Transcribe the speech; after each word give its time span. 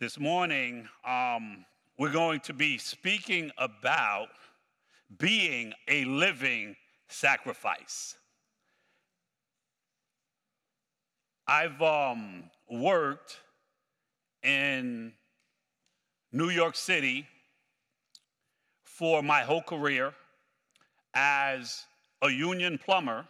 This 0.00 0.18
morning, 0.18 0.88
um, 1.06 1.64
we're 2.00 2.10
going 2.10 2.40
to 2.40 2.52
be 2.52 2.78
speaking 2.78 3.52
about 3.56 4.26
being 5.18 5.72
a 5.86 6.04
living 6.04 6.74
sacrifice. 7.08 8.16
I've 11.46 11.80
um, 11.80 12.50
worked 12.68 13.38
in 14.42 15.12
New 16.32 16.50
York 16.50 16.74
City 16.74 17.28
for 18.82 19.22
my 19.22 19.42
whole 19.42 19.62
career 19.62 20.12
as 21.14 21.84
a 22.20 22.30
union 22.30 22.78
plumber, 22.78 23.24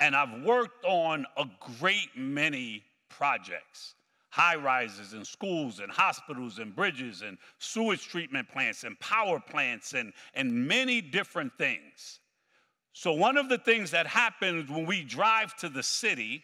and 0.00 0.16
I've 0.16 0.42
worked 0.42 0.86
on 0.86 1.26
a 1.36 1.44
great 1.78 2.16
many 2.16 2.82
projects 3.10 3.94
high 4.32 4.56
rises 4.56 5.12
and 5.12 5.26
schools 5.26 5.78
and 5.78 5.92
hospitals 5.92 6.58
and 6.58 6.74
bridges 6.74 7.20
and 7.20 7.36
sewage 7.58 8.08
treatment 8.08 8.48
plants 8.48 8.82
and 8.82 8.98
power 8.98 9.38
plants 9.38 9.92
and, 9.92 10.10
and 10.34 10.50
many 10.66 11.02
different 11.02 11.52
things. 11.58 12.20
So, 12.94 13.12
one 13.12 13.36
of 13.36 13.50
the 13.50 13.58
things 13.58 13.90
that 13.90 14.06
happens 14.06 14.70
when 14.70 14.86
we 14.86 15.04
drive 15.04 15.54
to 15.56 15.68
the 15.68 15.82
city 15.82 16.42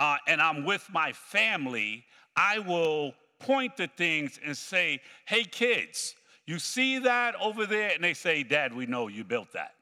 uh, 0.00 0.16
and 0.26 0.42
I'm 0.42 0.64
with 0.64 0.88
my 0.92 1.12
family, 1.12 2.04
I 2.36 2.58
will 2.58 3.14
point 3.38 3.76
to 3.76 3.86
things 3.86 4.40
and 4.44 4.56
say, 4.56 5.00
Hey, 5.24 5.44
kids, 5.44 6.16
you 6.46 6.58
see 6.58 6.98
that 6.98 7.36
over 7.40 7.66
there? 7.66 7.92
And 7.94 8.02
they 8.02 8.14
say, 8.14 8.42
Dad, 8.42 8.74
we 8.74 8.86
know 8.86 9.06
you 9.06 9.22
built 9.22 9.52
that. 9.52 9.74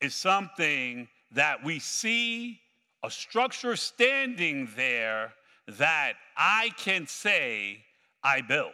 It's 0.00 0.14
something 0.14 1.08
that 1.32 1.64
we 1.64 1.80
see 1.80 2.60
a 3.02 3.10
structure 3.10 3.76
standing 3.76 4.68
there 4.76 5.32
that 5.66 6.14
I 6.36 6.70
can 6.76 7.06
say 7.06 7.82
I 8.22 8.40
built. 8.42 8.72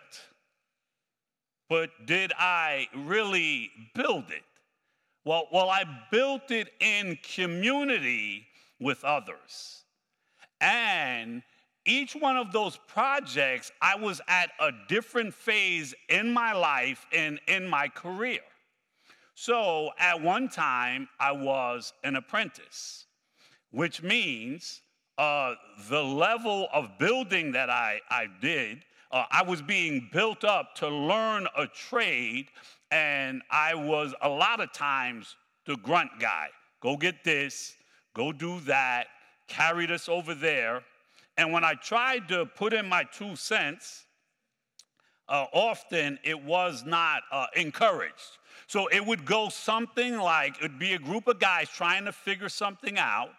But 1.68 1.90
did 2.06 2.32
I 2.38 2.88
really 2.94 3.70
build 3.94 4.30
it? 4.30 4.42
Well, 5.24 5.48
well, 5.52 5.68
I 5.68 5.84
built 6.10 6.50
it 6.50 6.68
in 6.80 7.18
community 7.34 8.46
with 8.80 9.04
others. 9.04 9.82
And 10.60 11.42
each 11.84 12.14
one 12.14 12.36
of 12.36 12.52
those 12.52 12.78
projects, 12.88 13.72
I 13.82 13.96
was 13.96 14.20
at 14.28 14.50
a 14.60 14.70
different 14.88 15.34
phase 15.34 15.94
in 16.08 16.32
my 16.32 16.52
life 16.52 17.06
and 17.12 17.40
in 17.48 17.66
my 17.66 17.88
career. 17.88 18.40
So 19.34 19.90
at 19.98 20.20
one 20.20 20.48
time, 20.48 21.08
I 21.18 21.32
was 21.32 21.92
an 22.04 22.16
apprentice 22.16 23.05
which 23.70 24.02
means 24.02 24.80
uh, 25.18 25.54
the 25.88 26.02
level 26.02 26.68
of 26.72 26.98
building 26.98 27.52
that 27.52 27.70
I, 27.70 28.00
I 28.10 28.26
did, 28.40 28.84
uh, 29.12 29.24
I 29.30 29.42
was 29.42 29.62
being 29.62 30.08
built 30.12 30.44
up 30.44 30.74
to 30.76 30.88
learn 30.88 31.46
a 31.56 31.66
trade, 31.66 32.48
and 32.90 33.42
I 33.50 33.74
was 33.74 34.14
a 34.22 34.28
lot 34.28 34.60
of 34.60 34.72
times 34.72 35.36
the 35.64 35.76
grunt 35.76 36.10
guy. 36.18 36.48
Go 36.80 36.96
get 36.96 37.24
this, 37.24 37.74
go 38.14 38.32
do 38.32 38.60
that, 38.60 39.06
carry 39.48 39.86
this 39.86 40.08
over 40.08 40.34
there. 40.34 40.82
And 41.36 41.52
when 41.52 41.64
I 41.64 41.74
tried 41.74 42.28
to 42.28 42.46
put 42.46 42.72
in 42.72 42.88
my 42.88 43.04
two 43.04 43.36
cents, 43.36 44.04
uh, 45.28 45.46
often 45.52 46.18
it 46.22 46.40
was 46.42 46.84
not 46.84 47.22
uh, 47.32 47.46
encouraged. 47.54 48.38
So 48.66 48.86
it 48.88 49.04
would 49.04 49.24
go 49.24 49.48
something 49.48 50.18
like 50.18 50.56
it'd 50.58 50.78
be 50.78 50.94
a 50.94 50.98
group 50.98 51.26
of 51.26 51.38
guys 51.38 51.68
trying 51.68 52.04
to 52.04 52.12
figure 52.12 52.48
something 52.48 52.98
out. 52.98 53.30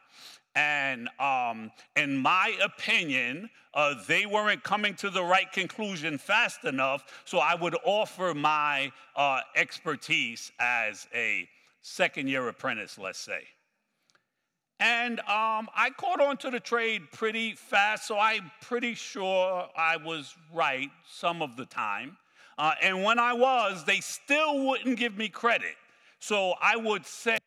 And 0.57 1.07
um, 1.19 1.71
in 1.95 2.17
my 2.17 2.57
opinion, 2.63 3.47
uh, 3.75 3.93
they 4.07 4.25
weren't 4.25 4.63
coming 4.63 4.95
to 4.95 5.11
the 5.11 5.23
right 5.23 5.51
conclusion 5.51 6.17
fast 6.17 6.63
enough, 6.63 7.05
so 7.25 7.37
I 7.37 7.53
would 7.53 7.75
offer 7.85 8.33
my 8.33 8.91
uh, 9.15 9.41
expertise 9.55 10.51
as 10.59 11.07
a 11.13 11.47
second 11.81 12.27
year 12.27 12.47
apprentice, 12.47 12.97
let's 12.97 13.19
say. 13.19 13.43
And 14.79 15.19
um, 15.19 15.69
I 15.75 15.91
caught 15.95 16.19
on 16.19 16.37
to 16.37 16.49
the 16.49 16.59
trade 16.59 17.03
pretty 17.11 17.53
fast, 17.53 18.07
so 18.07 18.17
I'm 18.17 18.49
pretty 18.59 18.95
sure 18.95 19.69
I 19.77 19.97
was 19.97 20.33
right 20.51 20.89
some 21.07 21.43
of 21.43 21.55
the 21.55 21.67
time. 21.67 22.17
Uh, 22.57 22.73
and 22.81 23.03
when 23.03 23.19
I 23.19 23.33
was, 23.33 23.85
they 23.85 23.99
still 23.99 24.65
wouldn't 24.65 24.97
give 24.97 25.15
me 25.15 25.29
credit. 25.29 25.75
So 26.17 26.55
I 26.59 26.77
would 26.77 27.05
say, 27.05 27.37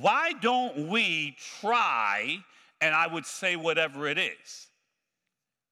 why 0.00 0.32
don't 0.40 0.88
we 0.88 1.36
try? 1.60 2.38
And 2.80 2.94
I 2.94 3.06
would 3.06 3.26
say 3.26 3.56
whatever 3.56 4.08
it 4.08 4.18
is. 4.18 4.68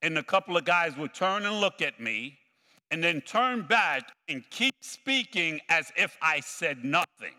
And 0.03 0.19
a 0.19 0.23
couple 0.23 0.57
of 0.57 0.65
guys 0.65 0.97
would 0.97 1.15
turn 1.15 1.47
and 1.47 1.61
look 1.61 1.81
at 1.81 2.01
me 2.01 2.39
and 2.91 3.03
then 3.03 3.23
turn 3.23 3.63
back 3.63 4.13
and 4.29 4.49
keep 4.51 4.75
speaking 4.83 5.61
as 5.69 5.91
if 5.97 6.17
I 6.21 6.41
said 6.41 6.85
nothing. 6.85 7.35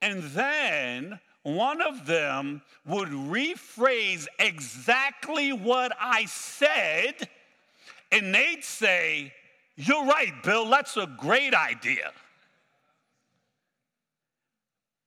And 0.00 0.22
then 0.22 1.20
one 1.42 1.82
of 1.82 2.06
them 2.06 2.62
would 2.86 3.08
rephrase 3.08 4.26
exactly 4.38 5.52
what 5.52 5.92
I 6.00 6.24
said, 6.26 7.28
and 8.10 8.34
they'd 8.34 8.64
say, 8.64 9.32
You're 9.76 10.06
right, 10.06 10.32
Bill, 10.42 10.68
that's 10.68 10.96
a 10.96 11.06
great 11.06 11.54
idea. 11.54 12.12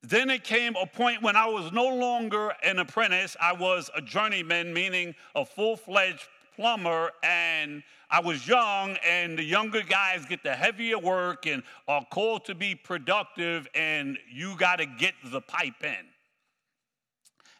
Then 0.01 0.29
it 0.29 0.43
came 0.43 0.75
a 0.75 0.85
point 0.85 1.21
when 1.21 1.35
I 1.35 1.45
was 1.45 1.71
no 1.71 1.87
longer 1.87 2.53
an 2.63 2.79
apprentice, 2.79 3.35
I 3.39 3.53
was 3.53 3.89
a 3.95 4.01
journeyman, 4.01 4.73
meaning 4.73 5.13
a 5.35 5.45
full 5.45 5.75
fledged 5.75 6.27
plumber, 6.55 7.11
and 7.21 7.83
I 8.09 8.21
was 8.21 8.47
young, 8.47 8.97
and 9.05 9.37
the 9.37 9.43
younger 9.43 9.81
guys 9.81 10.25
get 10.25 10.41
the 10.41 10.55
heavier 10.55 10.97
work 10.97 11.45
and 11.45 11.63
are 11.87 12.05
called 12.11 12.45
to 12.45 12.55
be 12.55 12.75
productive, 12.75 13.67
and 13.75 14.17
you 14.31 14.55
got 14.57 14.77
to 14.77 14.85
get 14.85 15.13
the 15.25 15.41
pipe 15.41 15.83
in. 15.83 16.05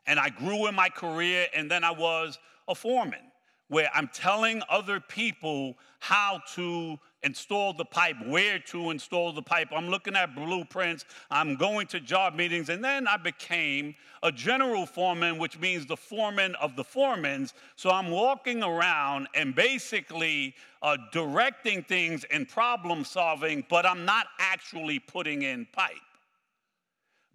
And 0.07 0.19
I 0.19 0.29
grew 0.29 0.67
in 0.67 0.75
my 0.75 0.89
career, 0.89 1.47
and 1.53 1.69
then 1.69 1.83
I 1.83 1.91
was 1.91 2.39
a 2.67 2.73
foreman 2.73 3.19
where 3.67 3.89
I'm 3.93 4.09
telling 4.13 4.63
other 4.69 4.99
people 4.99 5.77
how 5.99 6.41
to 6.55 6.97
install 7.23 7.73
the 7.73 7.85
pipe, 7.85 8.15
where 8.25 8.59
to 8.59 8.91
install 8.91 9.33
the 9.33 9.41
pipe. 9.41 9.69
I'm 9.71 9.89
looking 9.89 10.15
at 10.15 10.35
blueprints, 10.35 11.05
I'm 11.29 11.55
going 11.55 11.87
to 11.87 11.99
job 11.99 12.35
meetings, 12.35 12.69
and 12.69 12.83
then 12.83 13.07
I 13.07 13.17
became 13.17 13.95
a 14.23 14.31
general 14.31 14.85
foreman, 14.85 15.37
which 15.37 15.59
means 15.59 15.85
the 15.85 15.97
foreman 15.97 16.55
of 16.55 16.75
the 16.75 16.83
foremans. 16.83 17.53
So 17.75 17.89
I'm 17.89 18.09
walking 18.09 18.63
around 18.63 19.27
and 19.35 19.53
basically 19.53 20.55
uh, 20.81 20.97
directing 21.11 21.83
things 21.83 22.25
and 22.31 22.47
problem 22.47 23.03
solving, 23.03 23.65
but 23.69 23.85
I'm 23.85 24.05
not 24.05 24.27
actually 24.39 24.99
putting 24.99 25.41
in 25.41 25.67
pipe. 25.71 25.95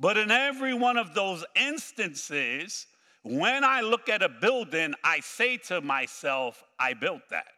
But 0.00 0.16
in 0.18 0.30
every 0.30 0.74
one 0.74 0.96
of 0.96 1.14
those 1.14 1.44
instances, 1.54 2.86
when 3.22 3.64
I 3.64 3.80
look 3.80 4.08
at 4.08 4.22
a 4.22 4.28
building, 4.28 4.94
I 5.02 5.20
say 5.20 5.56
to 5.68 5.80
myself, 5.80 6.62
I 6.78 6.94
built 6.94 7.22
that. 7.30 7.53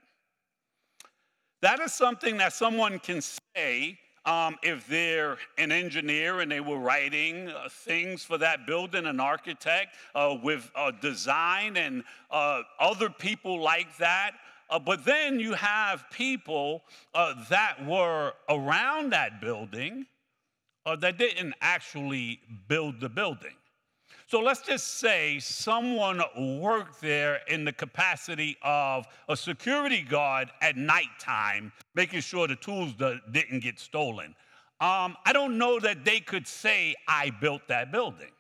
That 1.63 1.81
is 1.81 1.93
something 1.93 2.37
that 2.37 2.53
someone 2.53 2.99
can 2.99 3.23
say 3.23 3.99
um, 4.27 4.57
if 4.63 4.87
they're 4.89 5.39
an 5.57 5.73
engineer 5.73 6.41
and 6.41 6.51
they 6.51 6.61
were 6.61 6.79
writing 6.79 7.49
uh, 7.49 7.69
things 7.71 8.25
for 8.25 8.37
that 8.39 8.67
building, 8.67 9.07
an 9.07 9.21
architect 9.21 9.95
uh, 10.15 10.37
with 10.43 10.71
uh, 10.75 10.91
design 11.01 11.77
and 11.77 12.03
uh, 12.31 12.63
other 12.81 13.09
people 13.09 13.61
like 13.61 13.97
that. 13.99 14.33
Uh, 14.69 14.81
but 14.81 15.05
then 15.05 15.39
you 15.39 15.55
have 15.55 16.05
people 16.11 16.83
uh, 17.15 17.35
that 17.49 17.77
were 17.87 18.33
around 18.49 19.11
that 19.11 19.41
building 19.41 20.05
that 21.01 21.19
didn't 21.19 21.53
actually 21.61 22.39
build 22.69 23.01
the 23.01 23.09
building. 23.09 23.55
So 24.29 24.41
let's 24.41 24.63
just 24.63 24.99
say 24.99 25.39
someone 25.39 26.21
worked 26.37 27.01
there 27.01 27.43
in 27.47 27.65
the 27.65 27.73
capacity 27.73 28.57
of 28.61 29.07
a 29.29 29.37
security 29.37 30.03
guard 30.03 30.51
at 30.61 30.77
nighttime, 30.77 31.73
making 31.95 32.23
sure 32.23 32.49
the 32.49 32.57
tools 32.57 32.93
didn't 32.95 33.61
get 33.61 33.79
stolen. 33.79 34.35
Um, 34.81 35.17
I 35.25 35.33
don't 35.33 35.57
know 35.59 35.79
that 35.79 36.05
they 36.05 36.19
could 36.19 36.49
say, 36.49 36.97
I 37.07 37.31
built 37.41 37.63
that 37.69 37.93
building. 37.93 38.33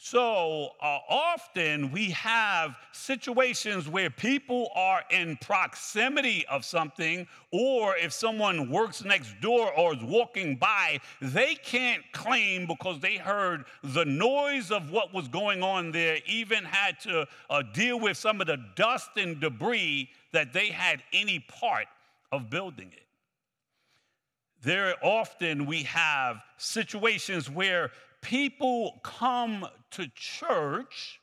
So 0.00 0.68
uh, 0.80 0.98
often 1.08 1.90
we 1.90 2.10
have 2.10 2.76
situations 2.92 3.88
where 3.88 4.10
people 4.10 4.70
are 4.76 5.02
in 5.10 5.36
proximity 5.38 6.46
of 6.46 6.64
something, 6.64 7.26
or 7.50 7.96
if 7.96 8.12
someone 8.12 8.70
works 8.70 9.04
next 9.04 9.34
door 9.40 9.72
or 9.76 9.96
is 9.96 10.02
walking 10.04 10.54
by, 10.54 11.00
they 11.20 11.56
can't 11.56 12.04
claim 12.12 12.68
because 12.68 13.00
they 13.00 13.16
heard 13.16 13.64
the 13.82 14.04
noise 14.04 14.70
of 14.70 14.92
what 14.92 15.12
was 15.12 15.26
going 15.26 15.64
on 15.64 15.90
there, 15.90 16.18
even 16.26 16.62
had 16.62 17.00
to 17.00 17.26
uh, 17.50 17.62
deal 17.74 17.98
with 17.98 18.16
some 18.16 18.40
of 18.40 18.46
the 18.46 18.58
dust 18.76 19.10
and 19.16 19.40
debris 19.40 20.08
that 20.32 20.52
they 20.52 20.68
had 20.68 21.02
any 21.12 21.40
part 21.40 21.86
of 22.30 22.48
building 22.48 22.92
it. 22.96 23.02
There 24.62 24.94
often 25.02 25.66
we 25.66 25.84
have 25.84 26.40
situations 26.56 27.48
where 27.48 27.90
people 28.20 29.00
come 29.02 29.66
to 29.92 30.06
church, 30.14 31.20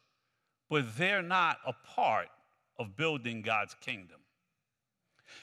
but 0.69 0.97
they're 0.97 1.21
not 1.21 1.57
a 1.65 1.74
part 1.95 2.27
of 2.77 2.95
building 2.95 3.42
God's 3.42 3.75
kingdom. 3.75 4.19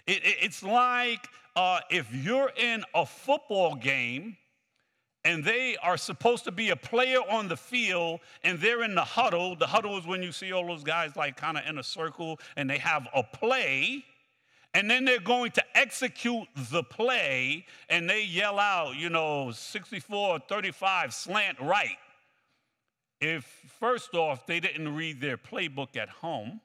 It, 0.06 0.24
it, 0.24 0.36
it's 0.42 0.62
like 0.62 1.28
uh, 1.56 1.80
if 1.90 2.12
you're 2.14 2.50
in 2.56 2.84
a 2.94 3.06
football 3.06 3.74
game 3.74 4.36
and 5.24 5.44
they 5.44 5.76
are 5.82 5.96
supposed 5.96 6.44
to 6.44 6.52
be 6.52 6.70
a 6.70 6.76
player 6.76 7.20
on 7.30 7.48
the 7.48 7.56
field 7.56 8.20
and 8.42 8.58
they're 8.58 8.82
in 8.82 8.94
the 8.94 9.04
huddle. 9.04 9.54
The 9.54 9.66
huddle 9.66 9.96
is 9.96 10.06
when 10.06 10.22
you 10.22 10.32
see 10.32 10.52
all 10.52 10.66
those 10.66 10.82
guys 10.82 11.14
like 11.14 11.36
kind 11.36 11.56
of 11.56 11.64
in 11.66 11.78
a 11.78 11.82
circle 11.82 12.40
and 12.56 12.68
they 12.68 12.78
have 12.78 13.06
a 13.14 13.22
play 13.22 14.04
and 14.74 14.90
then 14.90 15.04
they're 15.04 15.20
going 15.20 15.50
to 15.52 15.64
execute 15.76 16.48
the 16.70 16.82
play 16.82 17.66
and 17.88 18.08
they 18.08 18.24
yell 18.24 18.58
out, 18.58 18.96
you 18.96 19.10
know, 19.10 19.50
64 19.50 20.40
35 20.48 21.14
slant 21.14 21.60
right. 21.60 21.98
If 23.20 23.44
first 23.78 24.14
off, 24.14 24.46
they 24.46 24.60
didn't 24.60 24.94
read 24.94 25.20
their 25.20 25.36
playbook 25.36 25.96
at 25.96 26.08
home, 26.08 26.60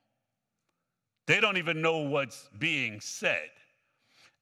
they 1.27 1.39
don't 1.39 1.57
even 1.57 1.81
know 1.81 1.97
what's 1.97 2.49
being 2.57 3.01
said. 3.01 3.49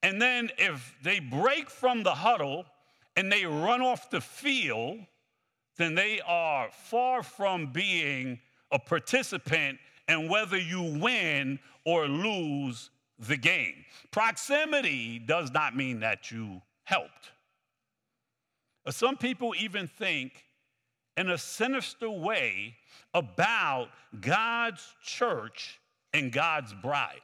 And 0.03 0.21
then 0.21 0.51
if 0.57 0.95
they 1.03 1.19
break 1.19 1.69
from 1.69 2.03
the 2.03 2.13
huddle 2.13 2.65
and 3.15 3.31
they 3.31 3.45
run 3.45 3.81
off 3.81 4.11
the 4.11 4.21
field, 4.21 4.99
then 5.77 5.95
they 5.95 6.21
are 6.27 6.69
far 6.71 7.23
from 7.23 7.71
being 7.73 8.39
a 8.71 8.79
participant 8.79 9.79
And 10.07 10.29
whether 10.29 10.57
you 10.57 10.99
win 11.01 11.59
or 11.83 12.07
lose 12.07 12.91
the 13.19 13.37
game. 13.37 13.85
Proximity 14.11 15.19
does 15.19 15.51
not 15.51 15.75
mean 15.75 16.01
that 16.01 16.31
you 16.31 16.61
helped. 16.83 17.31
Uh, 18.85 18.91
some 18.91 19.17
people 19.17 19.53
even 19.57 19.87
think 19.87 20.43
in 21.17 21.29
a 21.29 21.37
sinister 21.37 22.09
way 22.09 22.75
about 23.13 23.87
God's 24.19 24.85
church 25.01 25.79
and 26.13 26.31
God's 26.31 26.73
bride. 26.73 27.21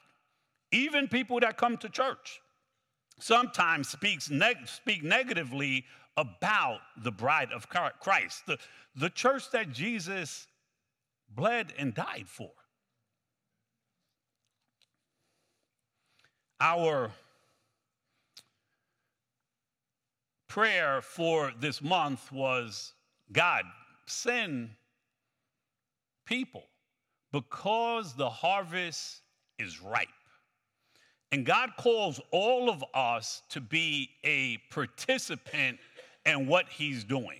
Even 0.72 1.08
people 1.08 1.40
that 1.42 1.58
come 1.58 1.78
to 1.78 1.90
church 1.90 2.40
sometimes 3.20 3.90
speaks 3.90 4.30
neg- 4.30 4.68
speak 4.68 5.04
negatively 5.04 5.86
about 6.18 6.80
the 7.04 7.12
bride 7.12 7.52
of 7.52 7.68
Christ, 7.70 8.46
the, 8.46 8.58
the 8.96 9.10
church 9.10 9.52
that 9.52 9.72
Jesus 9.72 10.48
bled 11.30 11.74
and 11.78 11.94
died 11.94 12.26
for. 12.28 12.52
Our 16.64 17.10
prayer 20.48 21.02
for 21.02 21.52
this 21.60 21.82
month 21.82 22.32
was 22.32 22.94
God, 23.32 23.64
send 24.06 24.70
people 26.28 26.64
because 27.32 28.14
the 28.14 28.30
harvest 28.30 29.22
is 29.58 29.82
ripe. 29.82 30.08
And 31.32 31.48
God 31.48 31.72
calls 31.80 32.22
all 32.30 32.70
of 32.70 32.84
us 32.94 33.42
to 33.50 33.60
be 33.60 34.12
a 34.24 34.58
participant 34.70 35.80
in 36.28 36.46
what 36.46 36.70
He's 36.70 37.04
doing. 37.04 37.40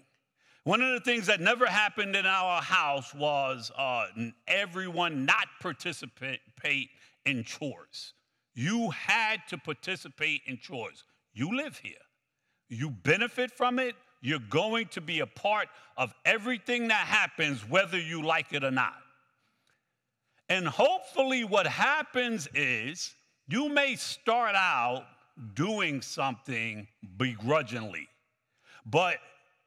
One 0.64 0.82
of 0.82 0.94
the 0.94 1.00
things 1.00 1.28
that 1.28 1.42
never 1.42 1.68
happened 1.68 2.16
in 2.16 2.26
our 2.26 2.60
house 2.60 3.14
was 3.14 3.72
uh, 3.78 4.08
everyone 4.48 5.26
not 5.26 5.46
participate 5.62 6.90
in 7.24 7.44
chores. 7.44 8.14
You 8.54 8.90
had 8.92 9.42
to 9.50 9.58
participate 9.58 10.42
in 10.46 10.58
chores. 10.58 11.04
You 11.34 11.56
live 11.56 11.78
here, 11.78 11.94
you 12.70 12.90
benefit 12.90 13.52
from 13.52 13.80
it. 13.80 13.96
You're 14.22 14.40
going 14.40 14.88
to 14.90 15.02
be 15.02 15.22
a 15.22 15.28
part 15.28 15.68
of 15.98 16.14
everything 16.26 16.90
that 16.90 17.08
happens, 17.08 17.68
whether 17.68 17.98
you 17.98 18.24
like 18.24 18.54
it 18.54 18.64
or 18.64 18.72
not. 18.72 18.98
And 20.48 20.68
hopefully, 20.68 21.44
what 21.44 21.66
happens 21.66 22.48
is 22.54 23.16
you 23.48 23.70
may 23.70 23.96
start 23.96 24.54
out 24.54 25.06
doing 25.56 26.02
something 26.02 26.88
begrudgingly, 27.18 28.08
but 28.86 29.18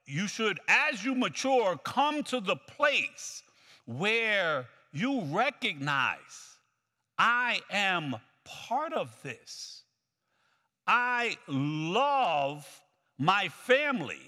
you 0.07 0.29
should, 0.29 0.61
as 0.69 1.05
you 1.05 1.15
mature, 1.15 1.77
come 1.79 2.23
to 2.25 2.41
the 2.41 2.57
place 2.57 3.43
where 3.87 4.69
you 4.93 5.23
recognize 5.23 6.59
I 7.19 7.61
am 7.71 8.17
part 8.45 8.93
of 8.93 9.15
this. 9.23 9.83
I 10.87 11.37
love 11.49 12.67
my 13.19 13.49
family. 13.49 14.21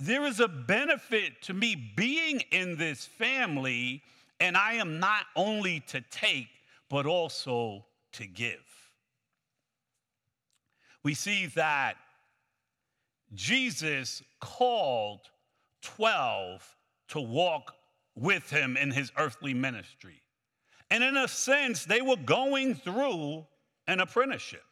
There 0.00 0.24
is 0.24 0.38
a 0.40 0.48
benefit 0.48 1.42
to 1.42 1.54
me 1.54 1.92
being 1.96 2.40
in 2.52 2.76
this 2.76 3.04
family, 3.04 4.02
and 4.38 4.56
I 4.56 4.74
am 4.74 5.00
not 5.00 5.26
only 5.34 5.80
to 5.88 6.00
take, 6.10 6.48
but 6.88 7.06
also 7.06 7.84
to 8.12 8.26
give 8.26 8.60
we 11.08 11.14
see 11.14 11.46
that 11.46 11.96
Jesus 13.34 14.22
called 14.40 15.20
12 15.80 16.76
to 17.08 17.20
walk 17.20 17.72
with 18.14 18.50
him 18.50 18.76
in 18.76 18.90
his 18.90 19.10
earthly 19.16 19.54
ministry. 19.54 20.20
And 20.90 21.04
in 21.04 21.16
a 21.16 21.28
sense, 21.28 21.84
they 21.84 22.00
were 22.00 22.16
going 22.16 22.74
through 22.74 23.46
an 23.86 24.00
apprenticeship. 24.00 24.64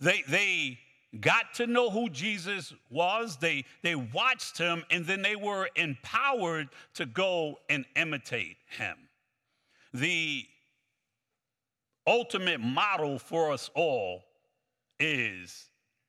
They, 0.00 0.22
they 0.28 0.78
got 1.20 1.54
to 1.54 1.66
know 1.66 1.90
who 1.90 2.08
Jesus 2.08 2.72
was, 2.90 3.36
they, 3.36 3.64
they 3.82 3.94
watched 3.94 4.58
him, 4.58 4.84
and 4.90 5.06
then 5.06 5.22
they 5.22 5.36
were 5.36 5.68
empowered 5.76 6.68
to 6.94 7.06
go 7.06 7.58
and 7.68 7.84
imitate 7.96 8.56
him. 8.78 8.96
The 9.92 10.46
ultimate 12.06 12.60
model 12.60 13.18
for 13.18 13.52
us 13.52 13.70
all 13.74 14.24
is 14.98 15.68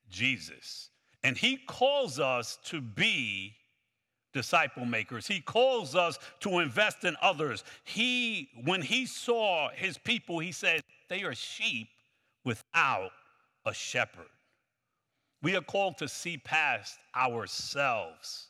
Jesus. 0.10 0.90
And 1.24 1.38
he 1.38 1.58
calls 1.58 2.20
us 2.20 2.58
to 2.66 2.82
be 2.82 3.56
disciple 4.34 4.86
makers. 4.86 5.28
He 5.28 5.40
calls 5.40 5.96
us 5.96 6.20
to 6.42 6.60
invest 6.60 7.04
in 7.04 7.16
others. 7.22 7.64
He 7.84 8.50
when 8.64 8.82
he 8.82 9.06
saw 9.06 9.70
his 9.70 9.98
people, 9.98 10.40
he 10.40 10.52
said, 10.52 10.82
"They 11.10 11.24
are 11.24 11.36
sheep 11.36 11.90
without 12.44 13.12
a 13.66 13.74
shepherd." 13.74 14.30
We 15.44 15.58
are 15.58 15.62
called 15.62 15.98
to 15.98 16.08
see 16.08 16.38
past 16.38 16.98
ourselves. 17.14 18.48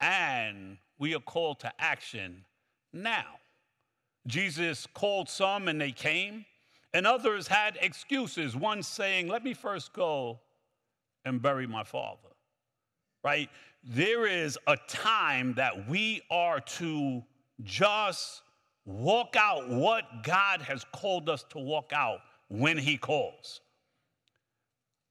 And 0.00 0.78
we 0.98 1.14
are 1.14 1.20
called 1.20 1.60
to 1.60 1.72
action 1.78 2.44
now. 2.92 3.38
Jesus 4.26 4.86
called 4.94 5.28
some 5.28 5.68
and 5.68 5.80
they 5.80 5.92
came 5.92 6.46
and 6.94 7.06
others 7.06 7.46
had 7.46 7.78
excuses. 7.80 8.56
One 8.56 8.82
saying, 8.82 9.28
Let 9.28 9.44
me 9.44 9.54
first 9.54 9.92
go 9.92 10.40
and 11.24 11.40
bury 11.40 11.66
my 11.66 11.84
father, 11.84 12.31
right? 13.22 13.48
There 13.84 14.26
is 14.26 14.58
a 14.66 14.76
time 14.88 15.54
that 15.54 15.88
we 15.88 16.22
are 16.30 16.60
to 16.60 17.22
just 17.62 18.42
walk 18.84 19.36
out 19.36 19.68
what 19.68 20.22
God 20.22 20.62
has 20.62 20.84
called 20.92 21.28
us 21.28 21.44
to 21.50 21.58
walk 21.58 21.92
out 21.92 22.18
when 22.48 22.78
He 22.78 22.96
calls. 22.96 23.60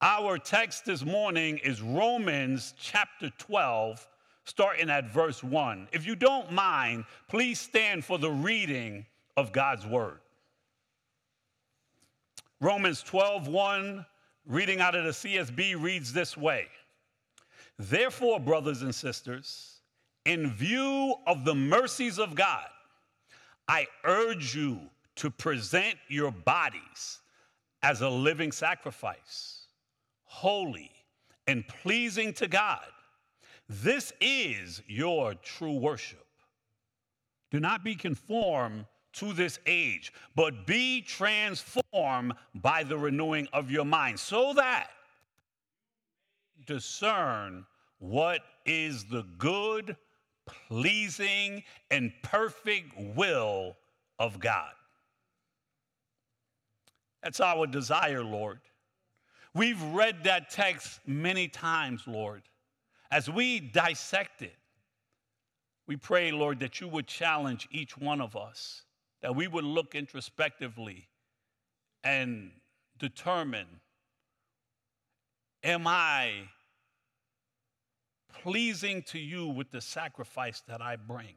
Our 0.01 0.37
text 0.37 0.85
this 0.85 1.05
morning 1.05 1.59
is 1.59 1.81
Romans 1.81 2.73
chapter 2.79 3.29
12, 3.37 4.07
starting 4.45 4.89
at 4.89 5.13
verse 5.13 5.43
1. 5.43 5.89
If 5.91 6.05
you 6.05 6.15
don't 6.15 6.51
mind, 6.51 7.05
please 7.27 7.59
stand 7.59 8.03
for 8.03 8.17
the 8.17 8.31
reading 8.31 9.05
of 9.37 9.51
God's 9.51 9.85
word. 9.85 10.19
Romans 12.59 13.03
12, 13.03 13.47
1, 13.47 14.05
reading 14.45 14.81
out 14.81 14.95
of 14.95 15.03
the 15.05 15.11
CSB, 15.11 15.81
reads 15.81 16.13
this 16.13 16.35
way 16.35 16.67
Therefore, 17.89 18.39
brothers 18.39 18.83
and 18.83 18.93
sisters, 18.93 19.79
in 20.25 20.51
view 20.51 21.15
of 21.25 21.45
the 21.45 21.55
mercies 21.55 22.19
of 22.19 22.35
God, 22.35 22.67
I 23.67 23.87
urge 24.03 24.55
you 24.55 24.81
to 25.15 25.31
present 25.31 25.95
your 26.07 26.29
bodies 26.29 27.19
as 27.81 28.01
a 28.01 28.09
living 28.09 28.51
sacrifice, 28.51 29.65
holy 30.25 30.91
and 31.47 31.67
pleasing 31.67 32.33
to 32.33 32.47
God. 32.47 32.85
This 33.67 34.13
is 34.21 34.83
your 34.85 35.33
true 35.33 35.79
worship. 35.79 36.27
Do 37.49 37.59
not 37.59 37.83
be 37.83 37.95
conformed 37.95 38.85
to 39.13 39.33
this 39.33 39.57
age, 39.65 40.13
but 40.35 40.67
be 40.67 41.01
transformed 41.01 42.33
by 42.53 42.83
the 42.83 42.97
renewing 42.97 43.47
of 43.53 43.71
your 43.71 43.85
mind, 43.85 44.19
so 44.19 44.53
that 44.53 44.89
discern 46.67 47.65
what 48.01 48.41
is 48.65 49.05
the 49.05 49.23
good, 49.37 49.95
pleasing, 50.67 51.63
and 51.91 52.11
perfect 52.23 52.91
will 53.15 53.77
of 54.17 54.39
God. 54.39 54.73
That's 57.21 57.39
our 57.39 57.67
desire, 57.67 58.23
Lord. 58.23 58.59
We've 59.53 59.81
read 59.81 60.23
that 60.23 60.49
text 60.49 60.99
many 61.05 61.47
times, 61.47 62.03
Lord. 62.07 62.41
As 63.11 63.29
we 63.29 63.59
dissect 63.59 64.41
it, 64.41 64.55
we 65.87 65.95
pray, 65.95 66.31
Lord, 66.31 66.59
that 66.61 66.81
you 66.81 66.87
would 66.87 67.05
challenge 67.05 67.67
each 67.71 67.97
one 67.97 68.19
of 68.19 68.35
us 68.35 68.83
that 69.21 69.35
we 69.35 69.47
would 69.47 69.63
look 69.63 69.93
introspectively 69.93 71.07
and 72.03 72.51
determine 72.97 73.67
Am 75.63 75.85
I 75.85 76.49
pleasing 78.33 79.03
to 79.03 79.19
you 79.19 79.47
with 79.47 79.71
the 79.71 79.81
sacrifice 79.81 80.61
that 80.67 80.81
I 80.81 80.95
bring? 80.95 81.35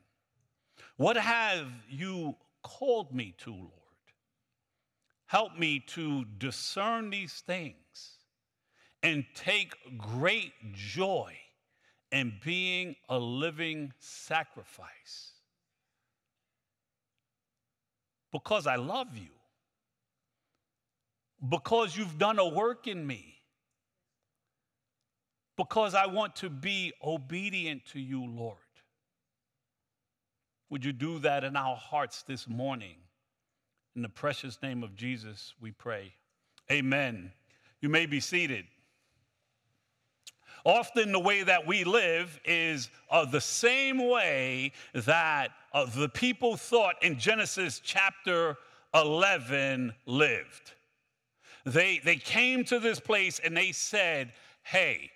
What 0.96 1.16
have 1.16 1.68
you 1.88 2.36
called 2.62 3.14
me 3.14 3.34
to, 3.38 3.50
Lord? 3.50 3.70
Help 5.26 5.58
me 5.58 5.80
to 5.88 6.24
discern 6.38 7.10
these 7.10 7.42
things 7.46 8.18
and 9.02 9.24
take 9.34 9.74
great 9.98 10.52
joy 10.72 11.34
in 12.12 12.32
being 12.44 12.94
a 13.08 13.18
living 13.18 13.92
sacrifice 13.98 15.32
because 18.34 18.66
I 18.66 18.76
love 18.76 19.16
you, 19.16 19.30
because 21.48 21.96
you've 21.96 22.18
done 22.18 22.40
a 22.40 22.48
work 22.48 22.88
in 22.88 23.06
me, 23.06 23.36
because 25.56 25.94
I 25.94 26.06
want 26.06 26.37
to 26.37 26.50
be 26.50 26.92
obedient 27.02 27.87
to 27.92 28.00
you, 28.00 28.25
Lord. 28.25 28.56
Would 30.70 30.84
you 30.84 30.92
do 30.92 31.18
that 31.20 31.44
in 31.44 31.56
our 31.56 31.76
hearts 31.76 32.23
this 32.23 32.49
morning? 32.49 32.96
In 33.94 34.02
the 34.02 34.08
precious 34.08 34.61
name 34.62 34.82
of 34.82 34.96
Jesus, 34.96 35.54
we 35.61 35.70
pray. 35.70 36.14
Amen. 36.70 37.32
You 37.80 37.88
may 37.88 38.06
be 38.06 38.18
seated. 38.18 38.64
Often, 40.64 41.12
the 41.12 41.20
way 41.20 41.42
that 41.42 41.66
we 41.66 41.84
live 41.84 42.40
is 42.44 42.88
uh, 43.11 43.26
the 43.26 43.40
same 43.40 44.08
way 44.08 44.73
that 44.94 45.50
uh, 45.75 45.84
the 45.84 46.08
people 46.08 46.56
thought 46.56 46.94
in 47.02 47.18
Genesis 47.18 47.80
chapter 47.84 48.56
11 48.94 49.92
lived. 50.06 50.73
They, 51.66 52.00
they 52.02 52.16
came 52.16 52.64
to 52.64 52.78
this 52.78 52.99
place 52.99 53.40
and 53.44 53.54
they 53.54 53.73
said, 53.73 54.32
Hey, 54.62 55.11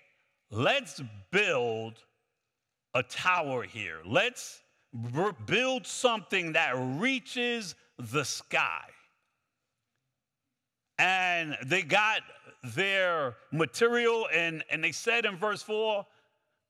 let's 0.51 1.01
build 1.31 1.95
a 2.93 3.03
tower 3.03 3.63
here. 3.63 3.99
Let's 4.05 4.61
build 5.45 5.85
something 5.85 6.53
that 6.53 6.73
reaches 6.75 7.75
the 7.97 8.23
sky. 8.23 8.85
And 10.97 11.55
they 11.65 11.81
got 11.81 12.21
their 12.75 13.37
material 13.51 14.27
and, 14.33 14.63
and 14.69 14.83
they 14.83 14.91
said 14.91 15.25
in 15.25 15.37
verse 15.37 15.61
4 15.61 16.05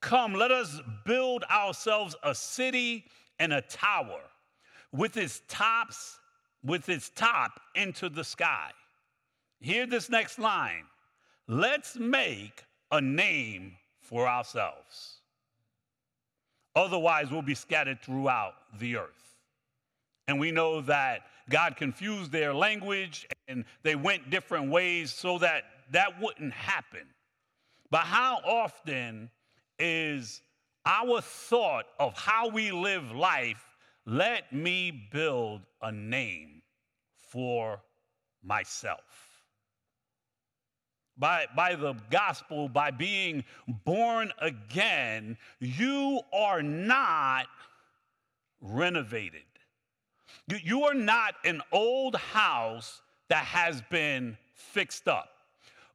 Come, 0.02 0.34
let 0.34 0.52
us 0.52 0.80
build 1.06 1.44
ourselves 1.52 2.16
a 2.24 2.34
city 2.34 3.06
and 3.38 3.52
a 3.52 3.62
tower 3.62 4.22
with 4.94 5.18
its 5.18 5.42
tops, 5.50 6.20
with 6.64 6.88
its 6.88 7.10
top 7.10 7.60
into 7.76 8.08
the 8.08 8.24
sky. 8.24 8.72
Hear 9.60 9.86
this 9.86 10.10
next 10.10 10.40
line. 10.40 10.86
Let's 11.48 11.98
make 11.98 12.64
a 12.92 13.02
name 13.02 13.74
for 14.02 14.28
ourselves. 14.28 15.18
Otherwise, 16.76 17.32
we'll 17.32 17.42
be 17.42 17.56
scattered 17.56 18.02
throughout 18.02 18.54
the 18.80 18.98
earth. 18.98 19.38
And 20.28 20.40
we 20.40 20.52
know 20.52 20.82
that 20.82 21.22
God 21.50 21.76
confused 21.76 22.32
their 22.32 22.54
language 22.54 23.28
and 23.48 23.66
they 23.84 23.96
went 23.96 24.30
different 24.30 24.70
ways 24.70 25.12
so 25.12 25.40
that 25.40 25.64
that 25.92 26.22
wouldn't 26.22 26.54
happen. 26.54 27.08
But 27.90 28.02
how 28.02 28.38
often 28.46 29.30
is 29.80 30.42
our 30.86 31.22
thought 31.22 31.86
of 32.00 32.14
how 32.14 32.50
we 32.50 32.72
live 32.72 33.12
life, 33.12 33.64
let 34.06 34.54
me 34.54 35.10
build 35.12 35.62
a 35.82 35.92
name 35.92 36.62
for 37.18 37.82
myself? 38.44 39.29
By, 41.20 41.46
by 41.56 41.76
the 41.76 41.96
gospel, 42.10 42.70
by 42.70 42.92
being 42.92 43.44
born 43.86 44.32
again, 44.40 45.38
you 45.60 46.22
are 46.34 46.64
not 46.64 47.48
renovated. 48.62 49.42
You, 50.48 50.58
you 50.64 50.84
are 50.86 50.94
not 50.94 51.36
an 51.44 51.62
old 51.72 52.16
house 52.16 53.02
that 53.28 53.46
has 53.46 53.82
been 53.90 54.38
fixed 54.54 55.08
up. 55.08 55.30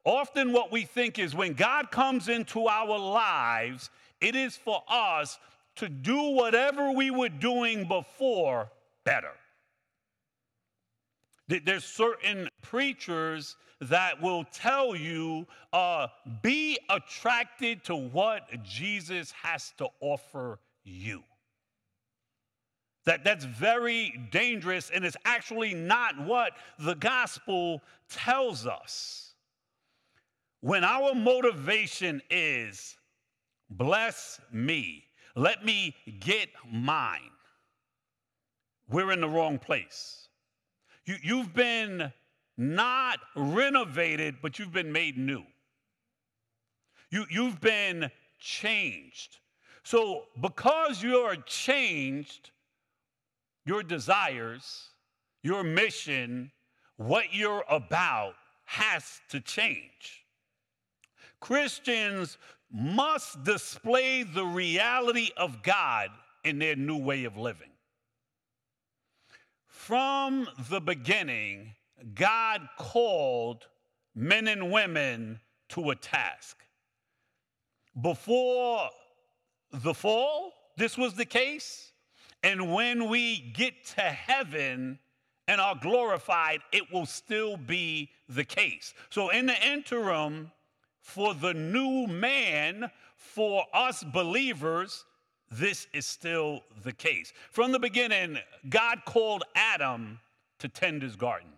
Often, 0.04 0.52
what 0.52 0.70
we 0.70 0.84
think 0.84 1.18
is 1.18 1.34
when 1.34 1.54
God 1.54 1.90
comes 1.90 2.28
into 2.28 2.66
our 2.66 2.98
lives, 2.98 3.88
it 4.20 4.36
is 4.36 4.54
for 4.54 4.82
us 4.86 5.38
to 5.76 5.88
do 5.88 6.30
whatever 6.30 6.92
we 6.92 7.10
were 7.10 7.30
doing 7.30 7.88
before 7.88 8.70
better. 9.04 9.32
There's 11.48 11.84
certain 11.84 12.48
preachers 12.62 13.56
that 13.80 14.20
will 14.22 14.44
tell 14.44 14.96
you 14.96 15.46
uh, 15.72 16.08
be 16.42 16.78
attracted 16.88 17.84
to 17.84 17.96
what 17.96 18.48
Jesus 18.62 19.32
has 19.42 19.72
to 19.78 19.88
offer 20.00 20.58
you. 20.84 21.22
That, 23.04 23.24
that's 23.24 23.44
very 23.44 24.14
dangerous, 24.30 24.90
and 24.90 25.04
it's 25.04 25.16
actually 25.26 25.74
not 25.74 26.18
what 26.24 26.52
the 26.78 26.94
gospel 26.94 27.82
tells 28.08 28.66
us. 28.66 29.34
When 30.60 30.82
our 30.82 31.14
motivation 31.14 32.22
is, 32.30 32.96
bless 33.68 34.40
me, 34.50 35.04
let 35.36 35.62
me 35.62 35.94
get 36.20 36.48
mine, 36.72 37.30
we're 38.88 39.12
in 39.12 39.20
the 39.20 39.28
wrong 39.28 39.58
place. 39.58 40.23
You, 41.06 41.16
you've 41.22 41.54
been 41.54 42.12
not 42.56 43.18
renovated, 43.36 44.36
but 44.40 44.58
you've 44.58 44.72
been 44.72 44.92
made 44.92 45.18
new. 45.18 45.42
You, 47.10 47.26
you've 47.30 47.60
been 47.60 48.10
changed. 48.38 49.38
So, 49.82 50.24
because 50.40 51.02
you're 51.02 51.36
changed, 51.36 52.50
your 53.66 53.82
desires, 53.82 54.88
your 55.42 55.62
mission, 55.62 56.50
what 56.96 57.34
you're 57.34 57.64
about 57.68 58.34
has 58.64 59.20
to 59.28 59.40
change. 59.40 60.24
Christians 61.40 62.38
must 62.72 63.44
display 63.44 64.22
the 64.22 64.44
reality 64.44 65.30
of 65.36 65.62
God 65.62 66.08
in 66.44 66.58
their 66.58 66.76
new 66.76 66.96
way 66.96 67.24
of 67.24 67.36
living. 67.36 67.73
From 69.86 70.48
the 70.70 70.80
beginning, 70.80 71.74
God 72.14 72.66
called 72.78 73.66
men 74.14 74.48
and 74.48 74.72
women 74.72 75.40
to 75.68 75.90
a 75.90 75.94
task. 75.94 76.56
Before 78.00 78.88
the 79.70 79.92
fall, 79.92 80.54
this 80.78 80.96
was 80.96 81.12
the 81.12 81.26
case. 81.26 81.92
And 82.42 82.72
when 82.72 83.10
we 83.10 83.52
get 83.54 83.84
to 83.96 84.00
heaven 84.00 85.00
and 85.48 85.60
are 85.60 85.76
glorified, 85.78 86.60
it 86.72 86.90
will 86.90 87.04
still 87.04 87.58
be 87.58 88.08
the 88.26 88.44
case. 88.44 88.94
So, 89.10 89.28
in 89.28 89.44
the 89.44 89.68
interim, 89.68 90.50
for 91.02 91.34
the 91.34 91.52
new 91.52 92.06
man, 92.06 92.90
for 93.16 93.66
us 93.74 94.02
believers, 94.02 95.04
this 95.58 95.86
is 95.92 96.06
still 96.06 96.62
the 96.82 96.92
case. 96.92 97.32
From 97.50 97.72
the 97.72 97.78
beginning, 97.78 98.38
God 98.68 99.00
called 99.04 99.44
Adam 99.54 100.18
to 100.58 100.68
tend 100.68 101.02
his 101.02 101.16
garden. 101.16 101.50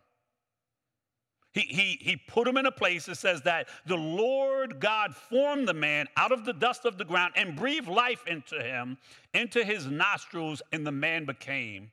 He, 1.52 1.62
he, 1.62 1.98
he 2.02 2.16
put 2.16 2.46
him 2.46 2.58
in 2.58 2.66
a 2.66 2.72
place 2.72 3.06
that 3.06 3.16
says 3.16 3.40
that 3.42 3.68
the 3.86 3.96
Lord 3.96 4.78
God 4.78 5.14
formed 5.14 5.66
the 5.66 5.74
man 5.74 6.06
out 6.16 6.30
of 6.30 6.44
the 6.44 6.52
dust 6.52 6.84
of 6.84 6.98
the 6.98 7.04
ground 7.04 7.32
and 7.34 7.56
breathed 7.56 7.88
life 7.88 8.26
into 8.26 8.62
him, 8.62 8.98
into 9.32 9.64
his 9.64 9.86
nostrils, 9.86 10.60
and 10.72 10.86
the 10.86 10.92
man 10.92 11.24
became 11.24 11.90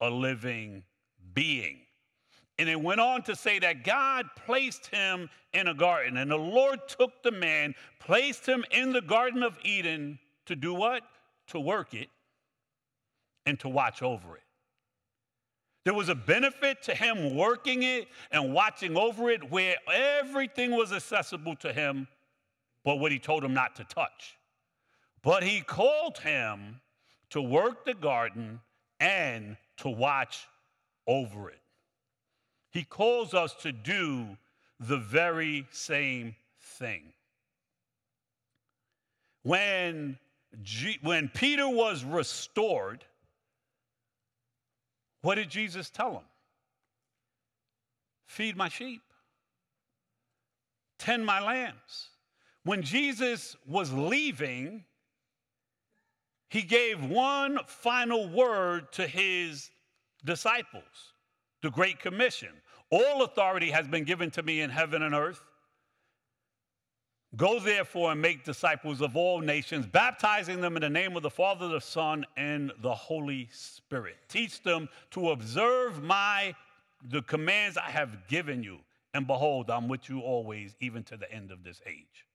a 0.00 0.08
living 0.08 0.84
being. 1.34 1.80
And 2.58 2.68
it 2.68 2.80
went 2.80 3.00
on 3.00 3.22
to 3.24 3.36
say 3.36 3.58
that 3.58 3.84
God 3.84 4.26
placed 4.46 4.86
him 4.86 5.28
in 5.52 5.68
a 5.68 5.74
garden, 5.74 6.16
and 6.16 6.30
the 6.30 6.36
Lord 6.36 6.80
took 6.88 7.22
the 7.22 7.32
man, 7.32 7.74
placed 7.98 8.46
him 8.46 8.64
in 8.70 8.92
the 8.92 9.02
Garden 9.02 9.42
of 9.42 9.58
Eden 9.64 10.18
to 10.46 10.56
do 10.56 10.72
what? 10.72 11.02
To 11.48 11.60
work 11.60 11.94
it 11.94 12.08
and 13.46 13.58
to 13.60 13.68
watch 13.68 14.02
over 14.02 14.36
it. 14.36 14.42
There 15.84 15.94
was 15.94 16.08
a 16.08 16.14
benefit 16.14 16.82
to 16.84 16.94
him 16.94 17.36
working 17.36 17.82
it 17.82 18.08
and 18.30 18.54
watching 18.54 18.96
over 18.96 19.30
it 19.30 19.50
where 19.50 19.76
everything 19.92 20.70
was 20.70 20.92
accessible 20.92 21.56
to 21.56 21.72
him, 21.72 22.08
but 22.84 22.96
what 22.96 23.12
he 23.12 23.18
told 23.18 23.44
him 23.44 23.52
not 23.52 23.76
to 23.76 23.84
touch. 23.84 24.38
But 25.22 25.42
he 25.42 25.60
called 25.60 26.18
him 26.18 26.80
to 27.30 27.42
work 27.42 27.84
the 27.84 27.94
garden 27.94 28.60
and 28.98 29.56
to 29.78 29.88
watch 29.90 30.46
over 31.06 31.50
it. 31.50 31.60
He 32.70 32.84
calls 32.84 33.34
us 33.34 33.54
to 33.62 33.70
do 33.70 34.36
the 34.80 34.98
very 34.98 35.66
same 35.70 36.34
thing. 36.60 37.12
When 39.42 40.18
when 41.02 41.28
Peter 41.28 41.68
was 41.68 42.04
restored, 42.04 43.04
What 45.22 45.36
did 45.36 45.48
Jesus 45.48 45.90
tell 45.90 46.12
him? 46.12 46.24
Feed 48.26 48.56
my 48.56 48.68
sheep, 48.68 49.02
tend 50.98 51.24
my 51.24 51.40
lambs. 51.40 52.10
When 52.64 52.82
Jesus 52.82 53.56
was 53.66 53.92
leaving, 53.92 54.84
he 56.48 56.62
gave 56.62 57.04
one 57.04 57.58
final 57.66 58.28
word 58.28 58.90
to 58.92 59.06
his 59.06 59.70
disciples 60.24 61.12
the 61.62 61.70
Great 61.70 61.98
Commission. 61.98 62.50
All 62.90 63.24
authority 63.24 63.70
has 63.70 63.88
been 63.88 64.04
given 64.04 64.30
to 64.32 64.42
me 64.42 64.60
in 64.60 64.70
heaven 64.70 65.02
and 65.02 65.14
earth. 65.14 65.42
Go 67.36 67.58
therefore 67.58 68.12
and 68.12 68.22
make 68.22 68.44
disciples 68.44 69.00
of 69.00 69.16
all 69.16 69.40
nations, 69.40 69.86
baptizing 69.86 70.60
them 70.60 70.76
in 70.76 70.82
the 70.82 70.90
name 70.90 71.16
of 71.16 71.22
the 71.22 71.30
Father, 71.30 71.68
the 71.68 71.80
Son, 71.80 72.24
and 72.36 72.70
the 72.80 72.94
Holy 72.94 73.48
Spirit. 73.50 74.16
Teach 74.28 74.62
them 74.62 74.88
to 75.12 75.30
observe 75.30 76.02
my 76.02 76.54
the 77.10 77.22
commands 77.22 77.76
I 77.76 77.90
have 77.90 78.28
given 78.28 78.62
you. 78.62 78.78
And 79.14 79.26
behold, 79.26 79.70
I'm 79.70 79.88
with 79.88 80.08
you 80.08 80.20
always, 80.20 80.76
even 80.80 81.02
to 81.04 81.16
the 81.16 81.30
end 81.32 81.50
of 81.50 81.62
this 81.64 81.80
age. 81.86 82.26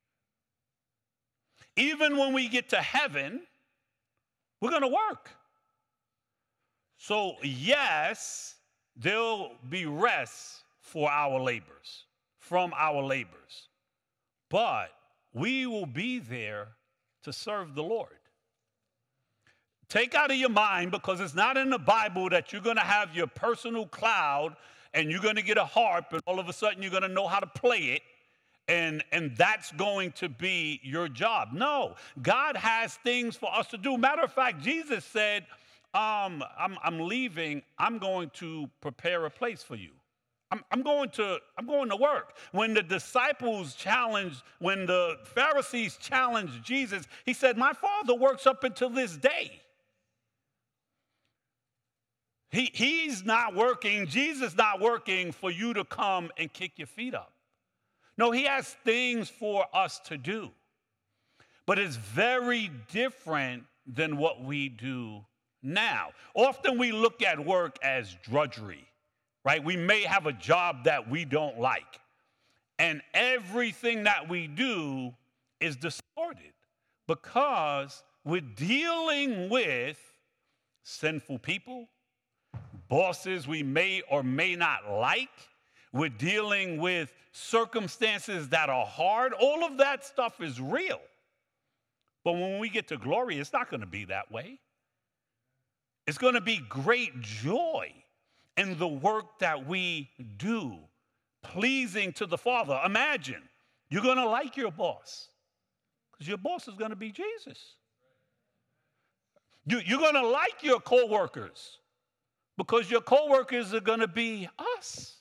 Even 1.76 2.18
when 2.18 2.34
we 2.34 2.50
get 2.50 2.70
to 2.70 2.78
heaven, 2.78 3.42
we're 4.60 4.70
going 4.70 4.82
to 4.82 4.88
work. 4.88 5.30
So, 6.98 7.36
yes, 7.42 8.56
there'll 8.98 9.52
be 9.70 9.86
rest 9.86 10.64
for 10.82 11.10
our 11.10 11.40
labors, 11.40 12.06
from 12.40 12.74
our 12.76 13.02
labors. 13.02 13.69
But 14.50 14.90
we 15.34 15.66
will 15.66 15.86
be 15.86 16.20
there 16.20 16.70
to 17.24 17.34
serve 17.34 17.76
the 17.76 17.84
Lord. 17.84 18.10
Take 19.88 20.14
out 20.14 20.30
of 20.30 20.38
your 20.38 20.50
mind, 20.50 20.92
because 20.92 21.20
it's 21.20 21.34
not 21.34 21.58
in 21.58 21.72
the 21.72 21.80
Bible 21.80 22.30
that 22.30 22.54
you're 22.54 22.62
going 22.62 22.76
to 22.76 22.82
have 22.82 23.16
your 23.16 23.28
personal 23.28 23.88
cloud 23.88 24.56
and 24.94 25.10
you're 25.10 25.22
going 25.22 25.36
to 25.36 25.42
get 25.42 25.58
a 25.58 25.66
harp 25.66 26.14
and 26.14 26.22
all 26.26 26.40
of 26.40 26.48
a 26.48 26.54
sudden 26.54 26.82
you're 26.82 26.92
going 26.92 27.04
to 27.04 27.10
know 27.10 27.28
how 27.28 27.40
to 27.40 27.48
play 27.48 27.80
it 27.80 28.02
and 28.68 29.04
and 29.12 29.36
that's 29.36 29.72
going 29.74 30.12
to 30.14 30.30
be 30.30 30.80
your 30.84 31.08
job. 31.08 31.50
No 31.54 31.96
god 32.22 32.56
has 32.56 32.96
things 33.04 33.36
for 33.36 33.54
us 33.54 33.68
to 33.68 33.78
do. 33.78 33.98
Matter 33.98 34.24
of 34.24 34.34
fact 34.34 34.62
jesus 34.62 35.06
said 35.06 35.46
um, 35.94 36.44
I'm, 36.58 36.78
I'm 36.84 37.00
leaving. 37.00 37.64
I'm 37.80 37.98
going 37.98 38.30
to 38.36 38.70
prepare 38.80 39.26
a 39.26 39.32
place 39.32 39.64
for 39.64 39.76
you 39.76 39.90
I'm, 40.52 40.64
I'm 40.72 40.82
going 40.82 41.10
to 41.12 41.38
i'm 41.58 41.68
going 41.68 41.90
to 41.90 41.96
work. 41.96 42.36
When 42.52 42.74
the 42.74 42.84
disciples 42.84 43.76
challenged 43.76 44.44
when 44.60 44.86
the 44.86 45.18
pharisees 45.24 45.98
challenged 45.98 46.64
jesus 46.64 47.08
he 47.26 47.34
said 47.34 47.58
my 47.58 47.74
father 47.74 48.16
works 48.16 48.48
up 48.48 48.64
until 48.64 48.90
this 48.90 49.16
day. 49.16 49.62
He, 52.52 52.72
he's 52.74 53.24
not 53.24 53.56
working 53.56 54.08
jesus 54.08 54.56
not 54.56 54.80
working 54.80 55.32
for 55.32 55.52
you 55.52 55.74
to 55.74 55.86
come 55.86 56.32
and 56.38 56.52
kick 56.52 56.74
your 56.78 56.88
feet 56.88 57.14
up. 57.14 57.34
No, 58.18 58.32
he 58.32 58.44
has 58.44 58.68
things 58.84 59.30
for 59.30 59.66
us 59.74 60.02
to 60.06 60.18
do, 60.18 60.52
but 61.66 61.80
it's 61.80 61.96
very 61.96 62.70
different 62.92 63.64
than 63.88 64.18
what 64.18 64.44
we 64.44 64.68
do 64.68 65.24
now. 65.64 66.10
Often 66.34 66.78
we 66.78 66.92
look 66.92 67.22
at 67.22 67.40
work 67.40 67.78
as 67.82 68.18
drudgery, 68.24 68.89
right? 69.44 69.64
We 69.64 69.78
may 69.78 70.04
have 70.04 70.26
a 70.26 70.34
job 70.34 70.86
that 70.86 71.10
we 71.10 71.26
don't 71.26 71.60
like, 71.60 72.00
and 72.78 73.02
everything 73.14 74.04
that 74.04 74.30
we 74.30 74.48
do 74.48 75.14
is 75.60 75.76
distorted 75.76 76.54
because 77.08 78.04
we're 78.24 78.42
dealing 78.42 79.50
with 79.50 80.00
sinful 80.84 81.40
people, 81.40 81.88
bosses 82.88 83.48
we 83.48 83.64
may 83.64 84.02
or 84.10 84.24
may 84.24 84.56
not 84.56 84.90
like 84.92 85.30
we're 85.92 86.10
dealing 86.10 86.78
with 86.78 87.14
circumstances 87.32 88.50
that 88.50 88.70
are 88.70 88.86
hard. 88.86 89.34
All 89.34 89.64
of 89.64 89.78
that 89.78 90.06
stuff 90.06 90.42
is 90.42 90.62
real. 90.62 91.02
But 92.24 92.34
when 92.34 92.60
we 92.60 92.70
get 92.70 92.88
to 92.90 92.98
glory, 92.98 93.40
it's 93.40 93.54
not 93.54 93.70
going 93.70 93.82
to 93.82 93.88
be 93.88 94.06
that 94.06 94.32
way. 94.32 94.60
It's 96.06 96.18
going 96.18 96.34
to 96.34 96.42
be 96.42 96.58
great 96.58 97.20
joy 97.22 97.94
in 98.58 98.78
the 98.78 98.88
work 98.88 99.40
that 99.40 99.68
we 99.68 100.10
do, 100.38 100.78
pleasing 101.44 102.14
to 102.14 102.26
the 102.26 102.38
Father. 102.38 102.80
Imagine 102.86 103.42
you're 103.90 104.04
going 104.04 104.18
to 104.18 104.28
like 104.28 104.58
your 104.58 104.72
boss 104.72 105.30
because 106.12 106.28
your 106.28 106.38
boss 106.38 106.68
is 106.68 106.76
going 106.76 106.90
to 106.92 106.96
be 106.96 107.12
Jesus. 107.12 107.76
You, 109.66 109.82
you're 109.86 110.00
going 110.00 110.16
to 110.16 110.28
like 110.28 110.64
your 110.64 110.80
coworkers 110.80 111.78
because 112.58 112.90
your 112.92 113.02
coworkers 113.02 113.74
are 113.74 113.80
going 113.80 114.00
to 114.00 114.08
be 114.08 114.50
us 114.78 115.18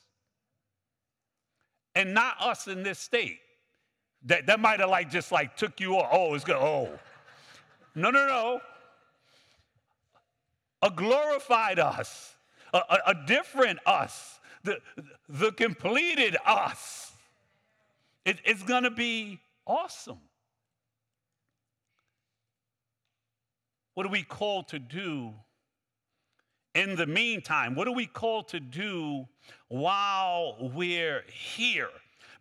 and 1.95 2.13
not 2.13 2.35
us 2.41 2.67
in 2.67 2.83
this 2.83 2.99
state. 2.99 3.39
That, 4.25 4.47
that 4.47 4.59
might 4.59 4.81
have 4.81 4.89
like 4.89 5.09
just 5.09 5.31
like 5.31 5.55
took 5.55 5.79
you 5.79 5.95
off. 5.95 6.09
Oh, 6.11 6.33
it's 6.33 6.43
good. 6.43 6.57
Oh. 6.57 6.89
No, 7.95 8.11
no, 8.11 8.27
no. 8.27 8.61
A 10.81 10.89
glorified 10.89 11.79
us, 11.79 12.35
a, 12.73 12.97
a, 13.07 13.15
different 13.25 13.79
us, 13.85 14.39
the, 14.63 14.79
the 15.27 15.51
completed 15.51 16.37
us. 16.45 17.11
It, 18.25 18.39
it's 18.45 18.63
going 18.63 18.83
to 18.83 18.91
be 18.91 19.39
awesome. 19.65 20.19
What 23.93 24.05
are 24.05 24.09
we 24.09 24.23
called 24.23 24.69
to 24.69 24.79
do 24.79 25.33
in 26.75 26.95
the 26.95 27.07
meantime? 27.07 27.75
What 27.75 27.87
are 27.87 27.93
we 27.93 28.05
called 28.05 28.47
to 28.49 28.59
do 28.59 29.27
while 29.67 30.71
we're 30.73 31.23
here? 31.27 31.89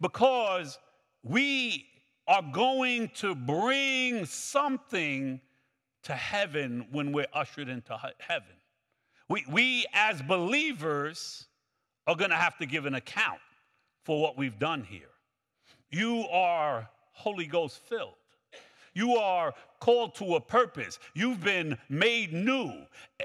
Because 0.01 0.79
we 1.23 1.87
are 2.29 2.45
going 2.53 3.09
to 3.17 3.35
bring 3.35 4.27
something 4.27 5.41
to 6.05 6.13
heaven 6.13 6.87
when 6.93 7.13
we're 7.13 7.27
ushered 7.33 7.69
into 7.69 7.99
heaven. 8.19 8.58
We, 9.29 9.45
we 9.51 9.87
as 9.93 10.23
believers 10.23 11.47
are 12.07 12.17
going 12.17 12.31
to 12.31 12.37
have 12.37 12.57
to 12.59 12.67
give 12.67 12.87
an 12.87 12.95
account 12.95 13.41
for 14.05 14.21
what 14.23 14.39
we've 14.39 14.59
done 14.59 14.85
here. 14.85 15.11
You 15.91 16.27
are 16.29 16.89
Holy 17.13 17.47
Ghost 17.47 17.79
filled. 17.89 18.15
You 18.95 19.17
are 19.17 19.55
called 19.81 20.15
to 20.17 20.37
a 20.37 20.41
purpose. 20.41 20.99
You've 21.15 21.43
been 21.43 21.77
made 21.89 22.33
new. 22.33 22.73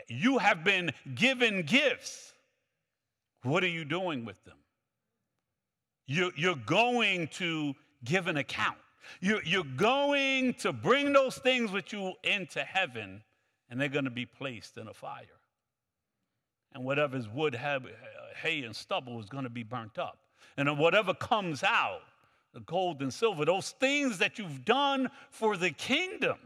You 0.07 0.37
have 0.37 0.63
been 0.63 0.91
given 1.15 1.63
gifts. 1.63 2.33
What 3.43 3.63
are 3.63 3.69
you 3.69 3.85
doing 3.85 4.25
with 4.25 4.43
them? 4.43 4.57
You're 6.05 6.55
going 6.55 7.27
to 7.33 7.73
give 8.03 8.27
an 8.27 8.37
account. 8.37 8.77
You're 9.21 9.63
going 9.63 10.53
to 10.55 10.73
bring 10.73 11.13
those 11.13 11.37
things 11.37 11.71
with 11.71 11.91
you 11.93 12.13
into 12.23 12.61
heaven, 12.61 13.23
and 13.69 13.79
they're 13.79 13.87
going 13.89 14.05
to 14.05 14.11
be 14.11 14.25
placed 14.25 14.77
in 14.77 14.87
a 14.87 14.93
fire. 14.93 15.25
And 16.73 16.83
whatever's 16.83 17.27
wood, 17.27 17.55
hay, 17.55 18.63
and 18.63 18.75
stubble 18.75 19.19
is 19.19 19.27
going 19.27 19.43
to 19.43 19.49
be 19.49 19.63
burnt 19.63 19.97
up. 19.97 20.17
And 20.57 20.77
whatever 20.77 21.13
comes 21.13 21.63
out 21.63 22.01
the 22.53 22.59
gold 22.61 23.01
and 23.01 23.11
silver, 23.11 23.45
those 23.45 23.71
things 23.71 24.19
that 24.19 24.37
you've 24.37 24.63
done 24.63 25.09
for 25.31 25.57
the 25.57 25.71
kingdom. 25.71 26.37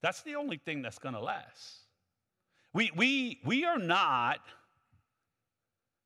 That's 0.00 0.22
the 0.22 0.36
only 0.36 0.58
thing 0.58 0.82
that's 0.82 0.98
going 0.98 1.14
to 1.14 1.20
last. 1.20 1.80
We, 2.72 2.92
we, 2.94 3.40
we 3.44 3.64
are 3.64 3.78
not 3.78 4.40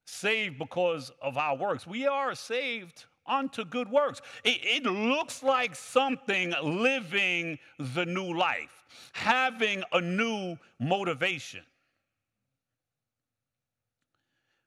saved 0.07 0.59
because 0.59 1.13
of 1.21 1.37
our 1.37 1.57
works. 1.57 1.87
We 1.87 2.07
are 2.07 2.35
saved 2.35 3.05
unto 3.27 3.65
good 3.65 3.91
works. 3.91 4.21
It, 4.45 4.61
it, 4.63 4.83
looks 4.85 5.43
like 5.43 5.77
something 5.77 6.55
living 6.63 7.59
the 7.79 8.07
new 8.07 8.37
life, 8.37 8.85
having 9.13 9.85
a 9.93 10.01
new 10.01 10.57
motivation. 10.79 11.61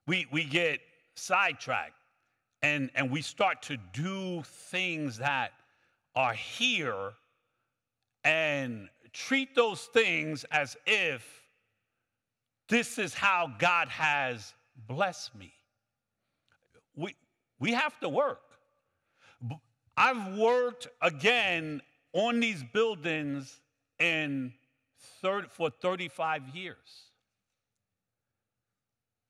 We, 0.07 0.27
we 0.31 0.43
get 0.43 0.79
sidetracked 1.15 1.93
and, 2.61 2.89
and 2.95 3.11
we 3.11 3.21
start 3.21 3.61
to 3.63 3.77
do 3.93 4.43
things 4.43 5.17
that 5.17 5.51
are 6.15 6.33
here 6.33 7.13
and 8.23 8.89
treat 9.11 9.55
those 9.55 9.81
things 9.81 10.45
as 10.51 10.77
if 10.85 11.43
this 12.69 12.97
is 12.97 13.13
how 13.13 13.51
God 13.59 13.89
has 13.89 14.53
blessed 14.87 15.35
me. 15.35 15.53
We, 16.95 17.15
we 17.59 17.73
have 17.73 17.99
to 17.99 18.09
work. 18.09 18.41
I've 19.95 20.37
worked 20.37 20.87
again 21.01 21.81
on 22.13 22.39
these 22.39 22.63
buildings 22.73 23.59
in 23.99 24.53
third, 25.21 25.51
for 25.51 25.69
35 25.69 26.49
years. 26.55 27.11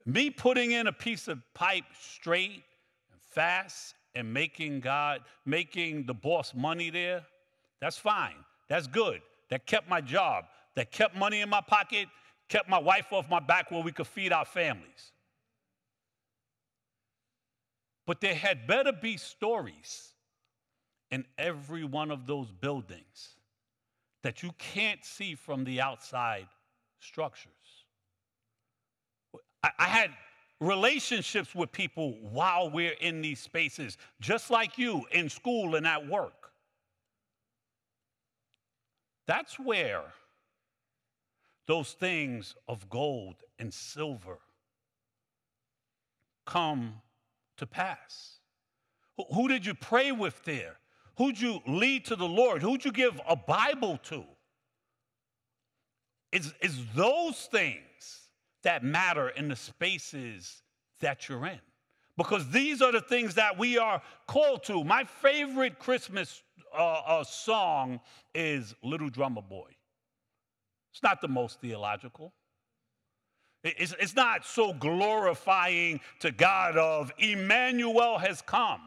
Me 0.05 0.29
putting 0.29 0.71
in 0.71 0.87
a 0.87 0.91
piece 0.91 1.27
of 1.27 1.41
pipe 1.53 1.85
straight 1.99 2.63
and 3.11 3.21
fast 3.21 3.95
and 4.15 4.33
making 4.33 4.81
God, 4.81 5.21
making 5.45 6.05
the 6.05 6.13
boss 6.13 6.53
money 6.53 6.89
there, 6.89 7.23
that's 7.79 7.97
fine. 7.97 8.35
That's 8.67 8.87
good. 8.87 9.21
That 9.49 9.65
kept 9.65 9.89
my 9.89 10.01
job. 10.01 10.45
That 10.75 10.91
kept 10.91 11.15
money 11.15 11.41
in 11.41 11.49
my 11.49 11.61
pocket, 11.61 12.07
kept 12.49 12.69
my 12.69 12.79
wife 12.79 13.11
off 13.11 13.29
my 13.29 13.39
back 13.39 13.71
where 13.71 13.83
we 13.83 13.91
could 13.91 14.07
feed 14.07 14.33
our 14.33 14.45
families. 14.45 15.11
But 18.05 18.19
there 18.19 18.35
had 18.35 18.67
better 18.67 18.91
be 18.91 19.17
stories 19.17 20.13
in 21.11 21.25
every 21.37 21.83
one 21.83 22.11
of 22.11 22.25
those 22.25 22.51
buildings 22.51 23.35
that 24.23 24.41
you 24.41 24.51
can't 24.57 25.03
see 25.05 25.35
from 25.35 25.63
the 25.63 25.79
outside 25.79 26.47
structures. 26.99 27.51
I, 29.63 29.71
I 29.79 29.85
had 29.85 30.11
relationships 30.59 31.55
with 31.55 31.71
people 31.71 32.17
while 32.21 32.69
we're 32.69 32.95
in 33.01 33.21
these 33.21 33.39
spaces, 33.39 33.97
just 34.19 34.49
like 34.49 34.77
you 34.77 35.05
in 35.11 35.29
school 35.29 35.75
and 35.75 35.87
at 35.87 36.07
work. 36.07 36.51
That's 39.25 39.57
where 39.57 40.03
those 41.65 41.93
things 41.93 42.55
of 42.67 42.89
gold 42.89 43.35
and 43.57 43.73
silver 43.73 44.39
come 46.45 47.01
to 47.57 47.65
pass. 47.65 48.39
Who 49.33 49.47
did 49.47 49.65
you 49.65 49.73
pray 49.73 50.11
with 50.11 50.43
there? 50.43 50.75
Who'd 51.17 51.39
you 51.39 51.61
lead 51.67 52.05
to 52.05 52.15
the 52.15 52.27
Lord? 52.27 52.61
Who'd 52.61 52.83
you 52.83 52.91
give 52.91 53.21
a 53.27 53.35
Bible 53.35 53.97
to? 54.03 54.25
It's, 56.31 56.51
it's 56.59 56.79
those 56.95 57.47
things 57.51 57.79
that 58.63 58.83
matter 58.83 59.29
in 59.29 59.47
the 59.47 59.55
spaces 59.55 60.61
that 61.01 61.27
you're 61.27 61.45
in. 61.45 61.59
Because 62.17 62.49
these 62.49 62.81
are 62.81 62.91
the 62.91 63.01
things 63.01 63.35
that 63.35 63.57
we 63.57 63.77
are 63.77 64.01
called 64.27 64.63
to. 64.65 64.83
My 64.83 65.03
favorite 65.03 65.79
Christmas 65.79 66.43
uh, 66.77 67.01
uh, 67.05 67.23
song 67.23 67.99
is 68.35 68.75
Little 68.83 69.09
Drummer 69.09 69.41
Boy. 69.41 69.69
It's 70.91 71.01
not 71.01 71.21
the 71.21 71.27
most 71.27 71.59
theological. 71.59 72.33
It's, 73.63 73.95
it's 73.99 74.15
not 74.15 74.45
so 74.45 74.73
glorifying 74.73 76.01
to 76.19 76.31
God 76.31 76.77
of 76.77 77.11
Emmanuel 77.17 78.17
has 78.19 78.41
come. 78.41 78.81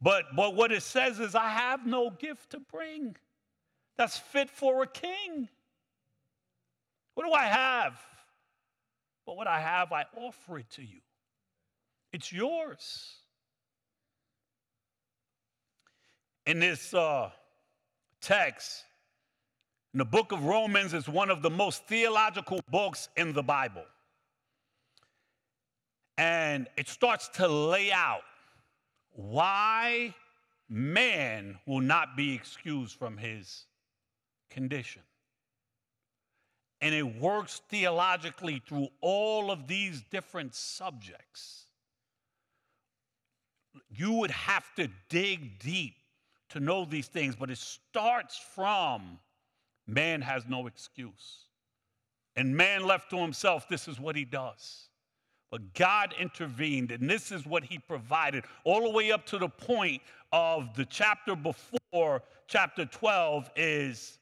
But, 0.00 0.24
but 0.36 0.54
what 0.54 0.70
it 0.72 0.82
says 0.82 1.18
is, 1.18 1.34
I 1.34 1.48
have 1.48 1.86
no 1.86 2.10
gift 2.10 2.50
to 2.50 2.60
bring 2.60 3.16
that's 3.96 4.18
fit 4.18 4.50
for 4.50 4.82
a 4.82 4.86
king. 4.86 5.48
What 7.14 7.26
do 7.26 7.32
I 7.32 7.44
have? 7.44 7.98
But 9.26 9.36
what 9.36 9.48
I 9.48 9.60
have, 9.60 9.92
I 9.92 10.04
offer 10.16 10.60
it 10.60 10.70
to 10.70 10.82
you. 10.82 11.00
It's 12.12 12.32
yours. 12.32 13.16
In 16.46 16.60
this 16.60 16.94
uh, 16.94 17.30
text, 18.20 18.84
in 19.92 19.98
the 19.98 20.04
book 20.04 20.30
of 20.30 20.44
Romans 20.44 20.94
is 20.94 21.08
one 21.08 21.28
of 21.28 21.42
the 21.42 21.50
most 21.50 21.86
theological 21.86 22.60
books 22.70 23.08
in 23.16 23.32
the 23.32 23.42
Bible. 23.42 23.84
And 26.16 26.68
it 26.76 26.88
starts 26.88 27.28
to 27.30 27.48
lay 27.48 27.90
out 27.90 28.22
why 29.10 30.14
man 30.68 31.58
will 31.66 31.80
not 31.80 32.16
be 32.16 32.34
excused 32.34 32.96
from 32.96 33.16
his 33.16 33.64
condition. 34.50 35.02
And 36.80 36.94
it 36.94 37.20
works 37.20 37.62
theologically 37.68 38.62
through 38.66 38.88
all 39.00 39.50
of 39.50 39.66
these 39.66 40.02
different 40.10 40.54
subjects. 40.54 41.66
You 43.90 44.12
would 44.12 44.30
have 44.30 44.64
to 44.76 44.88
dig 45.08 45.58
deep 45.58 45.94
to 46.50 46.60
know 46.60 46.84
these 46.84 47.08
things, 47.08 47.34
but 47.34 47.50
it 47.50 47.58
starts 47.58 48.38
from 48.54 49.18
Man 49.86 50.20
has 50.20 50.46
no 50.48 50.66
excuse. 50.66 51.44
And 52.34 52.56
man 52.56 52.84
left 52.84 53.10
to 53.10 53.16
himself, 53.16 53.68
this 53.68 53.88
is 53.88 54.00
what 54.00 54.16
he 54.16 54.24
does. 54.24 54.88
But 55.50 55.74
God 55.74 56.14
intervened, 56.18 56.90
and 56.90 57.08
this 57.08 57.30
is 57.30 57.46
what 57.46 57.64
he 57.64 57.78
provided, 57.78 58.44
all 58.64 58.82
the 58.82 58.90
way 58.90 59.12
up 59.12 59.24
to 59.26 59.38
the 59.38 59.48
point 59.48 60.02
of 60.32 60.74
the 60.74 60.84
chapter 60.84 61.36
before, 61.36 62.22
chapter 62.48 62.84
12, 62.84 63.50
is 63.56 64.18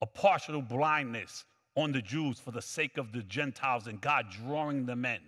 a 0.00 0.06
partial 0.06 0.62
blindness 0.62 1.44
on 1.76 1.92
the 1.92 2.02
Jews 2.02 2.38
for 2.38 2.50
the 2.50 2.62
sake 2.62 2.98
of 2.98 3.12
the 3.12 3.22
Gentiles 3.22 3.86
and 3.86 4.00
God 4.00 4.26
drawing 4.30 4.86
them 4.86 5.04
in. 5.04 5.20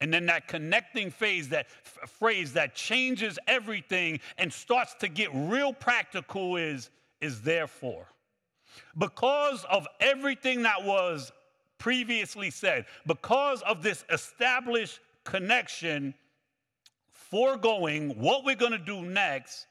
And 0.00 0.12
then 0.12 0.26
that 0.26 0.48
connecting 0.48 1.10
phase, 1.10 1.50
that 1.50 1.66
f- 1.84 2.10
phrase 2.10 2.54
that 2.54 2.74
changes 2.74 3.38
everything 3.46 4.18
and 4.36 4.52
starts 4.52 4.94
to 4.94 5.08
get 5.08 5.30
real 5.32 5.72
practical 5.72 6.56
is, 6.56 6.90
is 7.20 7.42
therefore. 7.42 8.06
Because 8.98 9.64
of 9.70 9.86
everything 10.00 10.62
that 10.62 10.82
was 10.82 11.30
previously 11.78 12.50
said, 12.50 12.86
because 13.06 13.62
of 13.62 13.82
this 13.82 14.04
established 14.10 14.98
connection, 15.24 16.14
foregoing 17.12 18.10
what 18.20 18.44
we're 18.44 18.56
going 18.56 18.72
to 18.72 18.78
do 18.78 19.02
next 19.02 19.66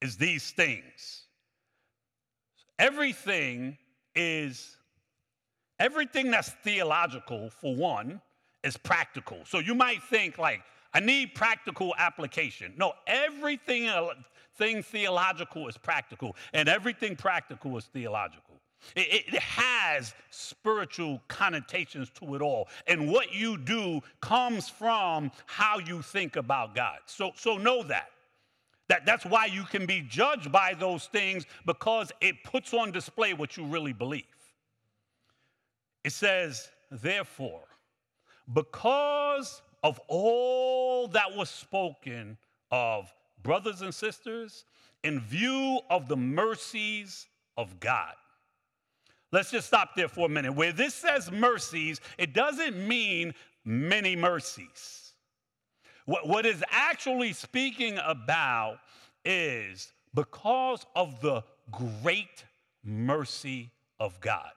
is 0.00 0.16
these 0.16 0.50
things. 0.52 1.24
Everything 2.78 3.78
is, 4.16 4.76
everything 5.78 6.30
that's 6.30 6.50
theological, 6.64 7.50
for 7.50 7.76
one, 7.76 8.20
is 8.64 8.76
practical. 8.76 9.38
So 9.44 9.58
you 9.58 9.74
might 9.74 10.02
think, 10.02 10.38
like, 10.38 10.62
I 10.94 11.00
need 11.00 11.34
practical 11.34 11.94
application. 11.98 12.72
No, 12.76 12.94
everything 13.06 13.88
thing 14.56 14.82
theological 14.82 15.68
is 15.68 15.76
practical, 15.76 16.34
and 16.52 16.68
everything 16.68 17.16
practical 17.16 17.76
is 17.76 17.84
theological. 17.84 18.42
It, 18.94 19.24
it, 19.32 19.40
has 19.40 20.14
spiritual 20.30 21.20
connotations 21.28 22.10
to 22.20 22.34
it 22.34 22.42
all. 22.42 22.68
And 22.86 23.10
what 23.10 23.34
you 23.34 23.58
do 23.58 24.00
comes 24.20 24.68
from 24.68 25.32
how 25.46 25.78
you 25.78 26.02
think 26.02 26.36
about 26.36 26.74
God. 26.74 26.98
So, 27.06 27.32
so 27.34 27.56
know 27.56 27.82
that. 27.84 28.10
That. 28.88 29.06
That's 29.06 29.24
why 29.24 29.46
you 29.46 29.64
can 29.64 29.86
be 29.86 30.02
judged 30.02 30.50
by 30.52 30.74
those 30.78 31.06
things 31.06 31.44
because 31.64 32.12
it 32.20 32.42
puts 32.44 32.72
on 32.74 32.92
display 32.92 33.34
what 33.34 33.56
you 33.56 33.64
really 33.64 33.92
believe. 33.92 34.24
It 36.04 36.12
says, 36.12 36.68
therefore, 36.90 37.64
because 38.52 39.62
of 39.82 40.00
all 40.08 41.08
that 41.08 41.34
was 41.34 41.50
spoken 41.50 42.36
of 42.70 43.12
brothers 43.42 43.82
and 43.82 43.94
sisters, 43.94 44.64
in 45.02 45.20
view 45.20 45.80
of 45.90 46.08
the 46.08 46.16
mercies 46.16 47.28
of 47.56 47.78
God. 47.80 48.14
Let's 49.32 49.50
just 49.50 49.66
stop 49.66 49.94
there 49.94 50.08
for 50.08 50.26
a 50.26 50.28
minute. 50.28 50.52
Where 50.52 50.72
this 50.72 50.94
says 50.94 51.30
mercies, 51.30 52.00
it 52.18 52.32
doesn't 52.32 52.76
mean 52.76 53.34
many 53.64 54.16
mercies. 54.16 55.05
What, 56.06 56.26
what 56.26 56.46
is 56.46 56.64
actually 56.70 57.32
speaking 57.32 57.98
about 58.04 58.78
is 59.24 59.92
because 60.14 60.86
of 60.94 61.20
the 61.20 61.42
great 61.70 62.44
mercy 62.82 63.70
of 64.00 64.18
God. 64.20 64.50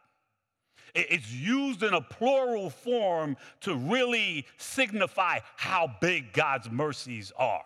It's 0.96 1.32
used 1.32 1.84
in 1.84 1.94
a 1.94 2.02
plural 2.02 2.70
form 2.70 3.38
to 3.62 3.76
really 3.76 4.46
signify 4.58 5.40
how 5.56 5.92
big 6.02 6.34
God's 6.34 6.70
mercies 6.70 7.32
are. 7.38 7.66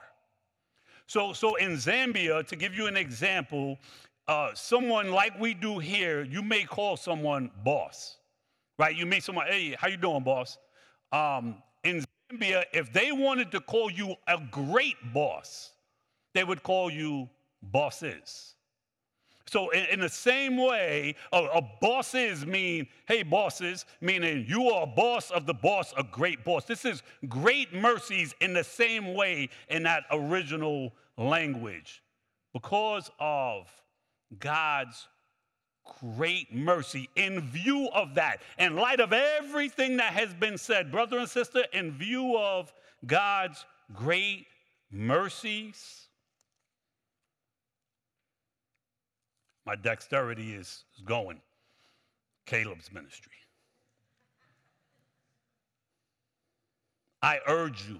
So, 1.08 1.34
so 1.34 1.56
in 1.56 1.72
Zambia, 1.74 2.46
to 2.48 2.56
give 2.56 2.76
you 2.76 2.88
an 2.88 2.98
example, 2.98 3.78
uh, 4.28 4.52
someone 4.54 5.12
like 5.12 5.39
we 5.39 5.54
do 5.54 5.80
here, 5.80 6.24
you 6.24 6.41
may 6.41 6.63
call 6.63 6.98
someone 6.98 7.52
boss, 7.63 8.17
right? 8.78 8.96
You 8.96 9.06
meet 9.06 9.24
someone, 9.24 9.48
hey, 9.48 9.76
how 9.78 9.88
you 9.88 9.98
doing, 9.98 10.24
boss? 10.24 10.58
Um, 11.12 11.56
if 12.41 12.91
they 12.93 13.12
wanted 13.12 13.52
to 13.52 13.60
call 13.60 13.89
you 13.91 14.15
a 14.28 14.39
great 14.52 14.98
boss, 15.13 15.72
they 16.34 16.43
would 16.43 16.63
call 16.63 16.91
you 16.91 17.30
bosses. 17.62 18.56
So, 19.46 19.69
in, 19.69 19.86
in 19.86 20.00
the 20.00 20.10
same 20.10 20.58
way, 20.58 21.15
a, 21.32 21.38
a 21.38 21.62
bosses 21.80 22.46
mean, 22.46 22.88
hey, 23.08 23.24
bosses, 23.24 23.86
meaning 24.02 24.46
you 24.48 24.69
are 24.69 24.84
a 24.84 24.88
boss 24.88 25.30
of 25.32 25.46
the 25.46 25.54
boss, 25.54 25.93
a 25.98 26.04
great 26.04 26.43
boss. 26.43 26.65
This 26.65 26.86
is 26.86 27.04
great 27.28 27.74
mercies 27.74 28.34
in 28.41 28.54
the 28.54 28.63
same 28.63 29.13
way 29.13 29.50
in 29.69 29.84
that 29.84 30.06
original 30.12 30.93
language. 31.17 32.02
Because 32.54 33.12
of 33.19 33.67
God's 34.39 35.08
great 36.02 36.54
mercy, 36.54 37.10
in 37.15 37.41
view 37.41 37.89
of 37.93 38.15
that, 38.15 38.41
in 38.58 38.76
light 38.76 39.00
of 39.00 39.13
everything 39.13 39.98
that 39.98 40.13
has 40.13 40.34
been 40.34 40.58
said, 40.58 40.91
brother 40.91 41.19
and 41.19 41.30
sister, 41.30 41.63
in 41.74 41.91
view 41.91 42.38
of 42.38 42.74
God's 43.06 43.65
great 43.93 44.48
mercies, 44.91 46.04
My 49.65 49.76
dexterity 49.76 50.54
is, 50.54 50.84
going. 51.06 51.39
Caleb's 52.46 52.91
ministry. 52.91 53.32
I 57.22 57.39
urge 57.48 57.88
you. 57.88 58.00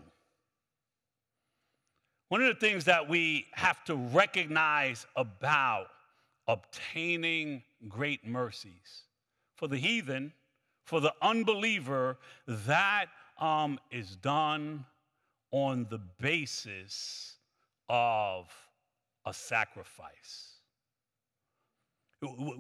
One 2.28 2.41
of 2.41 2.48
the 2.48 2.60
things 2.60 2.86
that 2.86 3.08
we 3.08 3.46
have 3.54 3.84
to 3.86 3.96
recognize 3.96 5.06
about 5.15 5.88
obtaining 6.48 7.63
great 7.88 8.26
mercies, 8.26 9.04
for 9.56 9.67
the 9.67 9.78
heathen, 9.78 10.34
for 10.86 11.00
the 11.00 11.13
unbeliever, 11.22 12.17
that 12.48 13.06
um, 13.39 13.80
is 13.91 14.15
done 14.15 14.86
on 15.52 15.88
the 15.89 16.00
basis 16.19 17.38
of 17.89 18.52
a 19.26 19.34
sacrifice. 19.34 20.50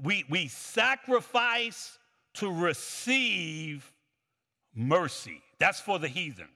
We, 0.03 0.25
we 0.29 0.47
sacrifice 0.47 1.97
to 2.35 2.51
receive 2.51 3.91
mercy. 4.75 5.41
That's 5.59 5.79
for 5.79 5.99
the 5.99 6.07
heathen. 6.07 6.49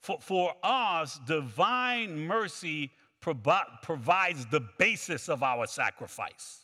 For, 0.00 0.18
for 0.20 0.54
us, 0.62 1.20
divine 1.26 2.18
mercy 2.18 2.90
provi- 3.20 3.68
provides 3.82 4.46
the 4.46 4.60
basis 4.78 5.28
of 5.28 5.42
our 5.42 5.66
sacrifice. 5.66 6.60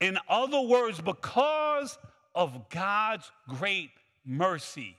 In 0.00 0.18
other 0.28 0.60
words, 0.60 1.00
because 1.00 1.98
of 2.34 2.68
God's 2.70 3.30
great 3.48 3.90
mercy, 4.24 4.96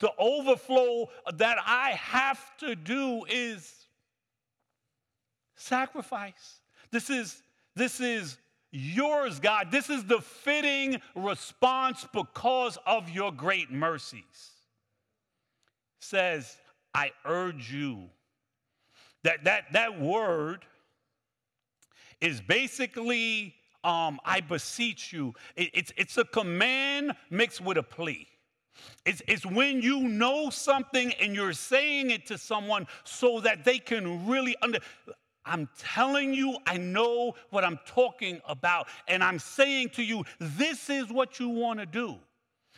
the 0.00 0.12
overflow 0.18 1.08
that 1.34 1.58
I 1.66 1.90
have 1.90 2.56
to 2.58 2.76
do 2.76 3.24
is 3.28 3.86
sacrifice. 5.56 6.60
This 6.90 7.10
is, 7.10 7.42
this 7.74 8.00
is 8.00 8.38
yours, 8.70 9.40
God. 9.40 9.70
This 9.70 9.90
is 9.90 10.04
the 10.04 10.20
fitting 10.20 11.00
response 11.14 12.06
because 12.12 12.78
of 12.86 13.10
your 13.10 13.32
great 13.32 13.72
mercies. 13.72 14.52
Says, 16.00 16.56
I 16.94 17.12
urge 17.24 17.72
you. 17.72 18.04
That, 19.24 19.44
that, 19.44 19.72
that 19.72 20.00
word 20.00 20.64
is 22.20 22.40
basically, 22.40 23.54
um, 23.84 24.20
I 24.24 24.40
beseech 24.40 25.12
you. 25.12 25.34
It, 25.56 25.70
it's, 25.74 25.92
it's 25.96 26.18
a 26.18 26.24
command 26.24 27.12
mixed 27.30 27.60
with 27.60 27.78
a 27.78 27.82
plea. 27.82 28.28
It's, 29.04 29.22
it's 29.26 29.44
when 29.44 29.82
you 29.82 30.00
know 30.00 30.50
something 30.50 31.12
and 31.20 31.34
you're 31.34 31.52
saying 31.52 32.10
it 32.10 32.26
to 32.26 32.38
someone 32.38 32.86
so 33.04 33.40
that 33.40 33.64
they 33.64 33.78
can 33.78 34.26
really 34.26 34.56
under. 34.62 34.78
I'm 35.44 35.68
telling 35.78 36.34
you, 36.34 36.58
I 36.66 36.76
know 36.76 37.34
what 37.50 37.64
I'm 37.64 37.78
talking 37.86 38.40
about. 38.46 38.86
And 39.08 39.24
I'm 39.24 39.38
saying 39.38 39.90
to 39.90 40.02
you, 40.02 40.24
this 40.38 40.90
is 40.90 41.10
what 41.10 41.40
you 41.40 41.48
want 41.48 41.80
to 41.80 41.86
do. 41.86 42.16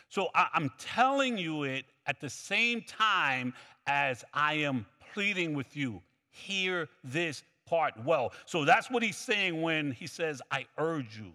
So 0.09 0.29
I, 0.33 0.47
I'm 0.53 0.71
telling 0.79 1.37
you 1.37 1.63
it 1.63 1.85
at 2.05 2.19
the 2.19 2.29
same 2.29 2.81
time 2.81 3.53
as 3.87 4.23
I 4.33 4.53
am 4.55 4.85
pleading 5.13 5.53
with 5.53 5.75
you. 5.75 6.01
Hear 6.29 6.87
this 7.03 7.43
part 7.71 7.93
well. 8.05 8.33
So 8.45 8.65
that's 8.65 8.91
what 8.91 9.01
he's 9.01 9.17
saying 9.17 9.61
when 9.61 9.93
he 9.93 10.05
says, 10.05 10.41
I 10.51 10.65
urge 10.77 11.17
you 11.17 11.31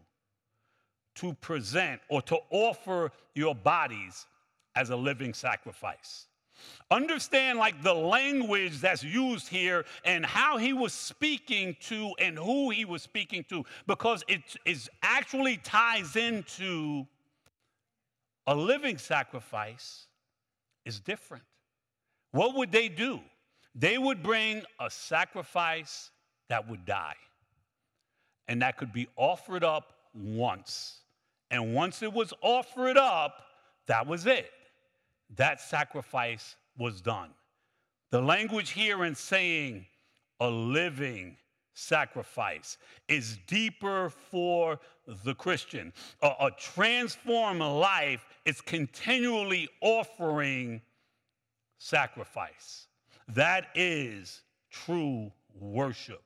to 1.16 1.32
present 1.34 2.00
or 2.10 2.20
to 2.22 2.38
offer 2.50 3.10
your 3.34 3.54
bodies 3.54 4.26
as 4.76 4.90
a 4.90 4.96
living 4.96 5.32
sacrifice. 5.32 6.26
Understand 6.90 7.58
like 7.58 7.82
the 7.82 7.94
language 7.94 8.80
that's 8.80 9.02
used 9.02 9.48
here 9.48 9.86
and 10.04 10.26
how 10.26 10.58
he 10.58 10.74
was 10.74 10.92
speaking 10.92 11.74
to 11.80 12.12
and 12.18 12.38
who 12.38 12.68
he 12.70 12.84
was 12.84 13.02
speaking 13.02 13.44
to, 13.48 13.64
because 13.86 14.22
it 14.28 14.42
is 14.66 14.90
actually 15.02 15.56
ties 15.58 16.16
into 16.16 17.06
a 18.46 18.54
living 18.54 18.98
sacrifice 18.98 20.06
is 20.84 21.00
different. 21.00 21.44
What 22.32 22.54
would 22.56 22.72
they 22.72 22.88
do? 22.88 23.20
They 23.74 23.96
would 23.98 24.22
bring 24.22 24.62
a 24.80 24.90
sacrifice 24.90 26.10
that 26.48 26.68
would 26.68 26.84
die. 26.84 27.16
And 28.48 28.62
that 28.62 28.76
could 28.76 28.92
be 28.92 29.08
offered 29.16 29.64
up 29.64 29.92
once. 30.14 31.00
And 31.50 31.74
once 31.74 32.02
it 32.02 32.12
was 32.12 32.32
offered 32.42 32.96
up, 32.96 33.42
that 33.86 34.06
was 34.06 34.26
it 34.26 34.50
that 35.34 35.60
sacrifice 35.60 36.56
was 36.78 37.00
done. 37.00 37.30
The 38.10 38.20
language 38.20 38.70
here 38.70 39.04
in 39.04 39.14
saying 39.14 39.86
a 40.40 40.48
living 40.48 41.36
sacrifice 41.74 42.78
is 43.08 43.38
deeper 43.46 44.10
for 44.30 44.78
the 45.24 45.34
Christian. 45.34 45.92
A, 46.22 46.32
a, 46.40 46.50
transformed 46.52 47.60
life 47.60 48.24
is 48.44 48.60
continually 48.60 49.68
offering 49.80 50.80
sacrifice. 51.78 52.86
That 53.28 53.66
is 53.74 54.42
true 54.70 55.32
worship. 55.58 56.22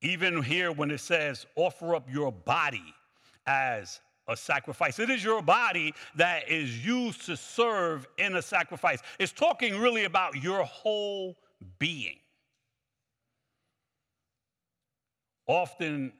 Even 0.00 0.42
here, 0.42 0.70
when 0.70 0.90
it 0.90 1.00
says 1.00 1.46
offer 1.56 1.94
up 1.94 2.08
your 2.10 2.30
body 2.30 2.94
as 3.46 4.00
a 4.28 4.36
sacrifice. 4.36 4.98
It 4.98 5.10
is 5.10 5.24
your 5.24 5.42
body 5.42 5.94
that 6.16 6.48
is 6.50 6.84
used 6.84 7.24
to 7.26 7.36
serve 7.36 8.06
in 8.18 8.36
a 8.36 8.42
sacrifice. 8.42 9.00
It's 9.18 9.32
talking 9.32 9.78
really 9.78 10.04
about 10.04 10.36
your 10.36 10.62
whole 10.64 11.36
being. 11.78 12.18
Often, 15.46 16.12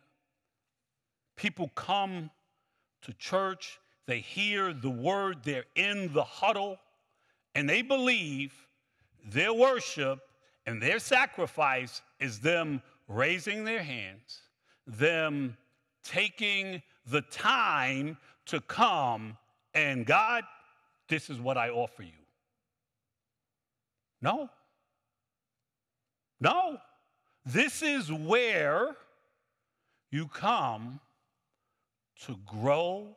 people 1.36 1.70
come 1.74 2.30
to 3.02 3.12
church, 3.12 3.78
they 4.06 4.20
hear 4.20 4.72
the 4.72 4.90
word, 4.90 5.44
they're 5.44 5.66
in 5.76 6.12
the 6.14 6.24
huddle, 6.24 6.78
and 7.54 7.68
they 7.68 7.82
believe 7.82 8.54
their 9.26 9.52
worship 9.52 10.20
and 10.64 10.82
their 10.82 10.98
sacrifice 10.98 12.00
is 12.20 12.40
them 12.40 12.82
raising 13.08 13.64
their 13.64 13.82
hands, 13.82 14.42
them 14.86 15.56
taking 16.04 16.82
the 17.06 17.22
time 17.22 18.16
to 18.46 18.60
come 18.60 19.36
and 19.74 20.06
God, 20.06 20.44
this 21.08 21.30
is 21.30 21.40
what 21.40 21.56
I 21.56 21.70
offer 21.70 22.02
you. 22.02 22.10
No. 24.20 24.50
No. 26.40 26.78
This 27.44 27.82
is 27.82 28.12
where 28.12 28.96
you 30.10 30.26
come 30.26 31.00
to 32.26 32.36
grow, 32.46 33.16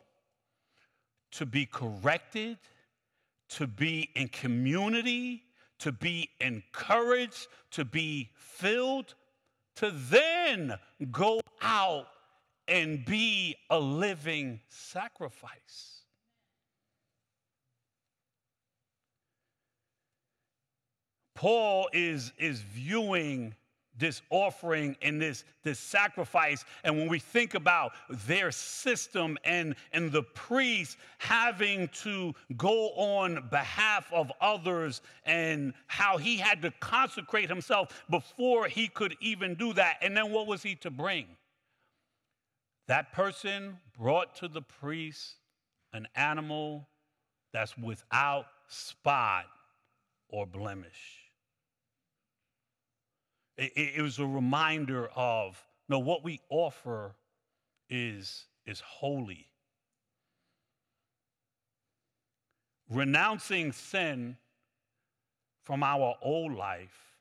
to 1.32 1.46
be 1.46 1.66
corrected, 1.66 2.58
to 3.50 3.66
be 3.66 4.10
in 4.14 4.28
community, 4.28 5.42
to 5.80 5.90
be 5.90 6.30
encouraged, 6.40 7.48
to 7.72 7.84
be 7.84 8.30
filled, 8.34 9.14
to 9.76 9.90
then 9.90 10.74
go 11.10 11.40
out 11.60 12.06
and 12.68 13.04
be 13.04 13.56
a 13.70 13.78
living 13.78 14.60
sacrifice. 14.68 16.02
Paul 21.34 21.88
is, 21.92 22.32
is 22.38 22.60
viewing 22.60 23.54
this 23.98 24.22
offering 24.30 24.96
and 25.02 25.20
this, 25.20 25.44
this 25.62 25.78
sacrifice. 25.78 26.64
And 26.84 26.96
when 26.96 27.08
we 27.08 27.18
think 27.18 27.54
about 27.54 27.92
their 28.26 28.50
system 28.50 29.38
and, 29.44 29.74
and 29.92 30.10
the 30.10 30.22
priest 30.22 30.96
having 31.18 31.88
to 32.02 32.34
go 32.56 32.90
on 32.90 33.48
behalf 33.50 34.10
of 34.12 34.32
others 34.40 35.02
and 35.24 35.74
how 35.86 36.16
he 36.16 36.36
had 36.36 36.62
to 36.62 36.70
consecrate 36.80 37.48
himself 37.48 38.04
before 38.10 38.66
he 38.66 38.88
could 38.88 39.16
even 39.20 39.54
do 39.54 39.72
that. 39.74 39.98
And 40.00 40.16
then 40.16 40.32
what 40.32 40.46
was 40.46 40.62
he 40.62 40.74
to 40.76 40.90
bring? 40.90 41.26
That 42.88 43.12
person 43.12 43.78
brought 43.98 44.34
to 44.36 44.48
the 44.48 44.62
priest 44.62 45.36
an 45.92 46.08
animal 46.16 46.88
that's 47.52 47.76
without 47.76 48.46
spot 48.68 49.44
or 50.28 50.46
blemish. 50.46 51.21
It, 53.62 53.94
it, 53.96 54.02
was 54.02 54.18
a 54.18 54.26
reminder 54.26 55.08
of 55.14 55.62
no, 55.88 56.00
what 56.00 56.24
we 56.24 56.40
offer 56.48 57.14
is, 57.88 58.46
is 58.66 58.80
holy. 58.80 59.46
Renouncing 62.90 63.70
sin 63.70 64.36
from 65.62 65.84
our 65.84 66.16
old 66.22 66.54
life 66.54 67.14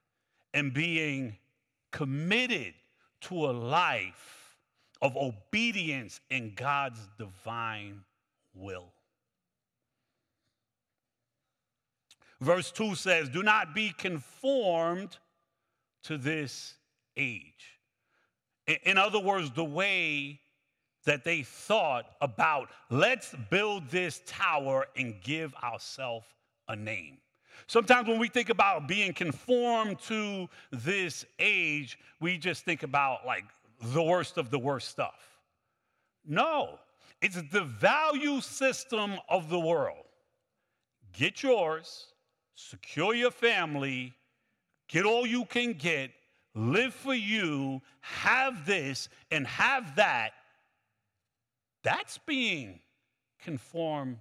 and 0.54 0.74
being 0.74 1.38
committed 1.92 2.74
to 3.22 3.46
a 3.46 3.52
life 3.52 4.58
of 5.00 5.16
obedience 5.16 6.22
in 6.32 6.54
God's 6.56 7.08
divine 7.20 8.02
will. 8.56 8.92
Verse 12.40 12.72
2 12.72 12.96
says, 12.96 13.30
Do 13.30 13.44
not 13.44 13.76
be 13.76 13.94
conformed 13.96 15.20
to 16.04 16.18
this 16.18 16.76
age. 17.18 17.80
In 18.84 18.98
other 18.98 19.20
words, 19.20 19.52
the 19.52 19.66
way 19.66 20.40
that 21.06 21.24
they 21.24 21.42
thought 21.44 22.06
about 22.22 22.70
let's 22.90 23.34
build 23.50 23.90
this 23.90 24.22
tower 24.26 24.86
and 24.96 25.20
give 25.22 25.54
ourselves 25.56 26.28
a 26.68 26.76
name. 26.76 27.18
Sometimes 27.68 28.08
when 28.08 28.20
we 28.20 28.28
think 28.28 28.50
about 28.50 28.88
being 28.88 29.14
conformed 29.14 30.00
to 30.02 30.48
this 30.72 31.26
age, 31.40 31.98
we 32.20 32.38
just 32.38 32.66
think 32.66 32.84
about 32.84 33.26
like 33.26 33.46
the 33.82 34.02
worst 34.02 34.38
of 34.38 34.52
the 34.52 34.60
worst 34.60 34.90
stuff. 34.90 35.40
No, 36.26 36.80
it's 37.22 37.42
the 37.52 37.64
value 37.64 38.42
system 38.42 39.14
of 39.30 39.50
the 39.50 39.60
world. 39.60 40.06
Get 41.14 41.44
yours, 41.44 42.08
secure 42.56 43.14
your 43.14 43.32
family, 43.32 44.14
get 44.92 45.06
all 45.06 45.26
you 45.26 45.46
can 45.46 45.74
get, 45.74 46.12
live 46.54 46.94
for 46.94 47.14
you, 47.14 47.82
have 48.02 48.66
this 48.66 49.10
and 49.32 49.48
have 49.48 49.96
that. 49.96 50.32
That's 51.84 52.20
being 52.20 52.80
conformed 53.42 54.18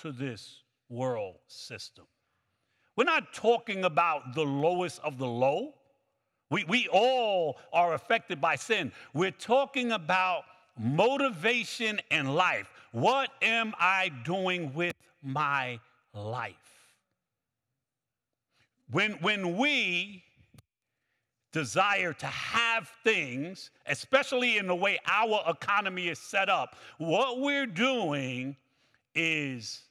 to 0.00 0.12
this 0.12 0.62
world 0.88 1.36
system. 1.48 2.06
We're 2.96 3.04
not 3.04 3.32
talking 3.32 3.84
about 3.84 4.34
the 4.34 4.44
lowest 4.44 5.00
of 5.02 5.18
the 5.18 5.26
low. 5.26 5.74
We, 6.50 6.64
we 6.64 6.88
all 6.88 7.58
are 7.72 7.94
affected 7.94 8.40
by 8.40 8.56
sin. 8.56 8.92
We're 9.14 9.30
talking 9.30 9.92
about 9.92 10.44
motivation 10.78 12.00
in 12.10 12.34
life. 12.34 12.70
What 12.92 13.30
am 13.42 13.74
I 13.78 14.10
doing 14.24 14.74
with 14.74 14.94
my 15.22 15.80
life? 16.14 16.56
When, 18.90 19.12
when 19.20 19.56
we 19.56 20.24
desire 21.52 22.12
to 22.12 22.26
have 22.26 22.90
things, 23.04 23.70
especially 23.86 24.58
in 24.58 24.66
the 24.66 24.74
way 24.74 24.98
our 25.06 25.42
economy 25.48 26.08
is 26.08 26.18
set 26.18 26.48
up, 26.48 26.76
what 26.98 27.40
we're 27.40 27.66
doing 27.66 28.56
is 29.14 29.82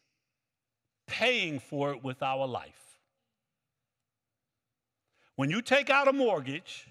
paying 1.07 1.59
for 1.59 1.91
it 1.91 2.03
with 2.03 2.21
our 2.21 2.45
life. 2.45 2.99
When 5.35 5.49
you 5.49 5.61
take 5.61 5.89
out 5.89 6.07
a 6.07 6.13
mortgage, 6.13 6.87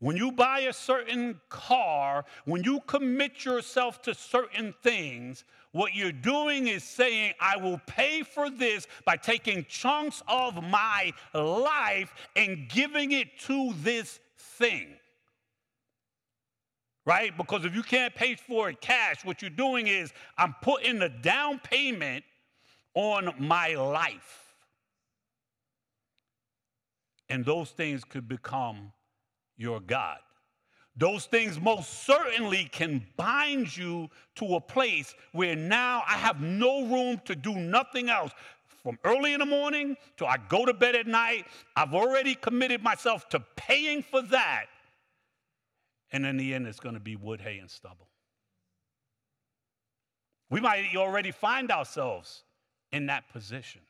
when 0.00 0.16
you 0.16 0.32
buy 0.32 0.60
a 0.60 0.72
certain 0.72 1.40
car, 1.48 2.24
when 2.44 2.64
you 2.64 2.80
commit 2.86 3.44
yourself 3.44 4.02
to 4.02 4.14
certain 4.14 4.74
things, 4.82 5.44
what 5.72 5.94
you're 5.94 6.12
doing 6.12 6.66
is 6.68 6.84
saying, 6.84 7.32
I 7.40 7.56
will 7.56 7.80
pay 7.86 8.22
for 8.22 8.50
this 8.50 8.86
by 9.06 9.16
taking 9.16 9.64
chunks 9.68 10.22
of 10.28 10.62
my 10.62 11.12
life 11.34 12.14
and 12.36 12.68
giving 12.68 13.12
it 13.12 13.38
to 13.46 13.72
this 13.82 14.20
thing. 14.36 14.88
Right? 17.04 17.36
Because 17.36 17.64
if 17.64 17.74
you 17.74 17.82
can't 17.82 18.14
pay 18.14 18.36
for 18.36 18.68
it 18.68 18.80
cash, 18.80 19.24
what 19.24 19.42
you're 19.42 19.50
doing 19.50 19.88
is, 19.88 20.12
I'm 20.38 20.54
putting 20.62 21.00
a 21.02 21.08
down 21.08 21.58
payment 21.58 22.24
on 22.94 23.34
my 23.38 23.74
life. 23.74 24.54
And 27.28 27.44
those 27.44 27.70
things 27.70 28.04
could 28.04 28.28
become 28.28 28.92
your 29.56 29.80
God. 29.80 30.18
Those 30.96 31.24
things 31.24 31.58
most 31.60 32.04
certainly 32.04 32.64
can 32.64 33.06
bind 33.16 33.74
you 33.74 34.10
to 34.36 34.56
a 34.56 34.60
place 34.60 35.14
where 35.32 35.56
now 35.56 36.02
I 36.06 36.14
have 36.14 36.40
no 36.40 36.84
room 36.84 37.20
to 37.24 37.34
do 37.34 37.54
nothing 37.54 38.10
else. 38.10 38.32
From 38.82 38.98
early 39.04 39.32
in 39.32 39.40
the 39.40 39.46
morning 39.46 39.96
till 40.16 40.26
I 40.26 40.36
go 40.48 40.66
to 40.66 40.74
bed 40.74 40.94
at 40.94 41.06
night, 41.06 41.46
I've 41.76 41.94
already 41.94 42.34
committed 42.34 42.82
myself 42.82 43.28
to 43.30 43.40
paying 43.56 44.02
for 44.02 44.20
that. 44.22 44.66
And 46.10 46.26
in 46.26 46.36
the 46.36 46.52
end, 46.52 46.66
it's 46.66 46.80
going 46.80 46.94
to 46.94 47.00
be 47.00 47.16
wood, 47.16 47.40
hay, 47.40 47.58
and 47.58 47.70
stubble. 47.70 48.08
We 50.50 50.60
might 50.60 50.94
already 50.94 51.30
find 51.30 51.70
ourselves 51.70 52.42
in 52.90 53.06
that 53.06 53.32
position. 53.32 53.80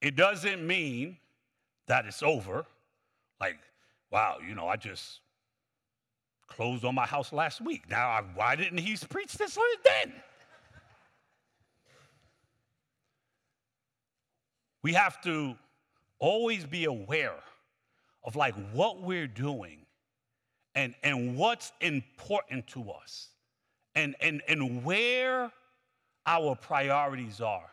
It 0.00 0.14
doesn't 0.14 0.64
mean 0.64 1.16
that 1.88 2.06
it's 2.06 2.22
over. 2.22 2.64
Like, 3.40 3.58
wow, 4.10 4.38
you 4.46 4.54
know, 4.54 4.66
I 4.68 4.76
just 4.76 5.20
closed 6.48 6.84
on 6.84 6.94
my 6.94 7.06
house 7.06 7.32
last 7.32 7.60
week. 7.60 7.88
Now, 7.90 8.08
I, 8.08 8.22
why 8.34 8.56
didn't 8.56 8.78
he 8.78 8.96
preach 9.08 9.34
this 9.34 9.56
then? 9.84 10.12
We 14.82 14.92
have 14.94 15.20
to 15.22 15.54
always 16.18 16.64
be 16.64 16.84
aware 16.84 17.34
of 18.24 18.36
like 18.36 18.54
what 18.72 19.02
we're 19.02 19.26
doing 19.26 19.86
and, 20.74 20.94
and 21.02 21.36
what's 21.36 21.72
important 21.80 22.66
to 22.68 22.90
us 22.90 23.28
and, 23.94 24.14
and, 24.20 24.42
and 24.48 24.84
where 24.84 25.50
our 26.26 26.54
priorities 26.54 27.40
are. 27.40 27.70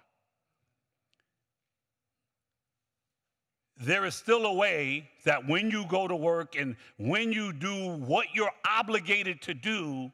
There 3.78 4.06
is 4.06 4.16
still 4.16 4.46
a 4.46 4.54
way 4.54 5.10
that 5.26 5.48
when 5.48 5.70
you 5.70 5.86
go 5.88 6.08
to 6.08 6.16
work 6.16 6.56
and 6.56 6.76
when 6.98 7.32
you 7.32 7.52
do 7.52 7.96
what 7.98 8.28
you're 8.34 8.54
obligated 8.70 9.42
to 9.44 9.54
do, 9.54 10.12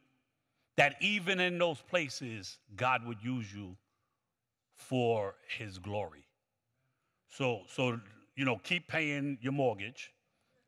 that 0.77 0.95
even 1.01 1.39
in 1.39 1.57
those 1.57 1.81
places, 1.81 2.57
God 2.75 3.05
would 3.05 3.23
use 3.23 3.53
you 3.53 3.75
for 4.73 5.35
his 5.57 5.77
glory. 5.77 6.25
So, 7.29 7.61
so 7.67 7.99
you 8.35 8.45
know, 8.45 8.59
keep 8.63 8.87
paying 8.87 9.37
your 9.41 9.53
mortgage 9.53 10.11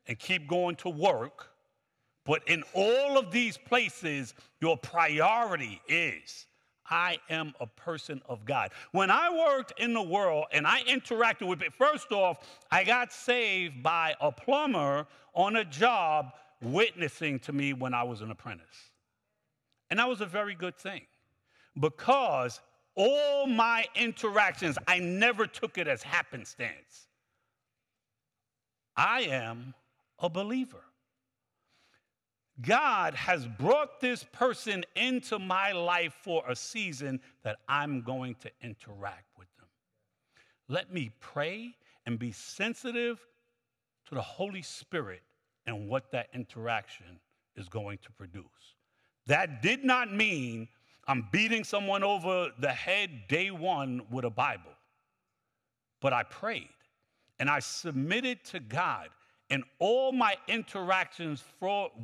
and 0.06 0.18
keep 0.18 0.46
going 0.46 0.76
to 0.76 0.88
work. 0.88 1.48
But 2.24 2.46
in 2.48 2.62
all 2.74 3.18
of 3.18 3.30
these 3.30 3.58
places, 3.58 4.34
your 4.60 4.78
priority 4.78 5.82
is 5.88 6.46
I 6.88 7.18
am 7.30 7.54
a 7.60 7.66
person 7.66 8.20
of 8.28 8.44
God. 8.44 8.70
When 8.92 9.10
I 9.10 9.30
worked 9.30 9.78
in 9.80 9.94
the 9.94 10.02
world 10.02 10.46
and 10.52 10.66
I 10.66 10.82
interacted 10.82 11.48
with 11.48 11.62
it, 11.62 11.72
first 11.72 12.12
off, 12.12 12.38
I 12.70 12.84
got 12.84 13.12
saved 13.12 13.82
by 13.82 14.14
a 14.20 14.30
plumber 14.30 15.06
on 15.34 15.56
a 15.56 15.64
job 15.64 16.32
witnessing 16.60 17.38
to 17.40 17.52
me 17.52 17.72
when 17.72 17.94
I 17.94 18.02
was 18.02 18.20
an 18.20 18.30
apprentice. 18.30 18.90
And 19.90 19.98
that 19.98 20.08
was 20.08 20.20
a 20.20 20.26
very 20.26 20.54
good 20.54 20.76
thing 20.76 21.02
because 21.78 22.60
all 22.94 23.46
my 23.46 23.86
interactions, 23.94 24.78
I 24.86 24.98
never 24.98 25.46
took 25.46 25.78
it 25.78 25.88
as 25.88 26.02
happenstance. 26.02 27.08
I 28.96 29.22
am 29.22 29.74
a 30.18 30.28
believer. 30.28 30.84
God 32.60 33.14
has 33.14 33.46
brought 33.46 34.00
this 34.00 34.24
person 34.32 34.84
into 34.94 35.38
my 35.38 35.72
life 35.72 36.14
for 36.22 36.44
a 36.48 36.54
season 36.54 37.20
that 37.42 37.56
I'm 37.68 38.02
going 38.02 38.36
to 38.36 38.50
interact 38.62 39.26
with 39.36 39.48
them. 39.56 39.66
Let 40.68 40.92
me 40.92 41.10
pray 41.20 41.74
and 42.06 42.18
be 42.18 42.32
sensitive 42.32 43.18
to 44.08 44.14
the 44.14 44.22
Holy 44.22 44.62
Spirit 44.62 45.22
and 45.66 45.88
what 45.88 46.12
that 46.12 46.28
interaction 46.32 47.18
is 47.56 47.68
going 47.68 47.98
to 47.98 48.12
produce. 48.12 48.44
That 49.26 49.62
did 49.62 49.84
not 49.84 50.12
mean 50.12 50.68
I'm 51.06 51.28
beating 51.32 51.64
someone 51.64 52.02
over 52.02 52.50
the 52.58 52.72
head 52.72 53.28
day 53.28 53.50
one 53.50 54.02
with 54.10 54.24
a 54.24 54.30
Bible, 54.30 54.72
but 56.00 56.12
I 56.12 56.22
prayed 56.22 56.68
and 57.38 57.50
I 57.50 57.58
submitted 57.58 58.44
to 58.46 58.60
God 58.60 59.08
in 59.50 59.62
all 59.78 60.12
my 60.12 60.36
interactions 60.48 61.42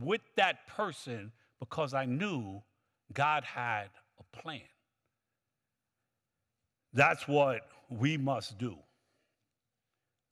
with 0.03 0.21
that 0.37 0.67
person 0.67 1.33
because 1.59 1.95
I 1.95 2.05
knew 2.05 2.63
God 3.13 3.45
had 3.45 3.89
a 4.19 4.37
plan. 4.37 4.61
That's 6.93 7.27
what 7.27 7.63
we 7.89 8.17
must 8.17 8.59
do. 8.59 8.77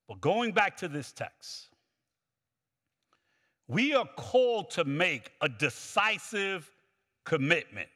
But 0.08 0.20
going 0.20 0.52
back 0.52 0.76
to 0.78 0.88
this 0.88 1.12
text, 1.12 1.68
we 3.68 3.94
are 3.94 4.08
called 4.16 4.70
to 4.70 4.84
make 4.84 5.32
a 5.42 5.48
decisive 5.48 6.70
commitment 7.24 7.88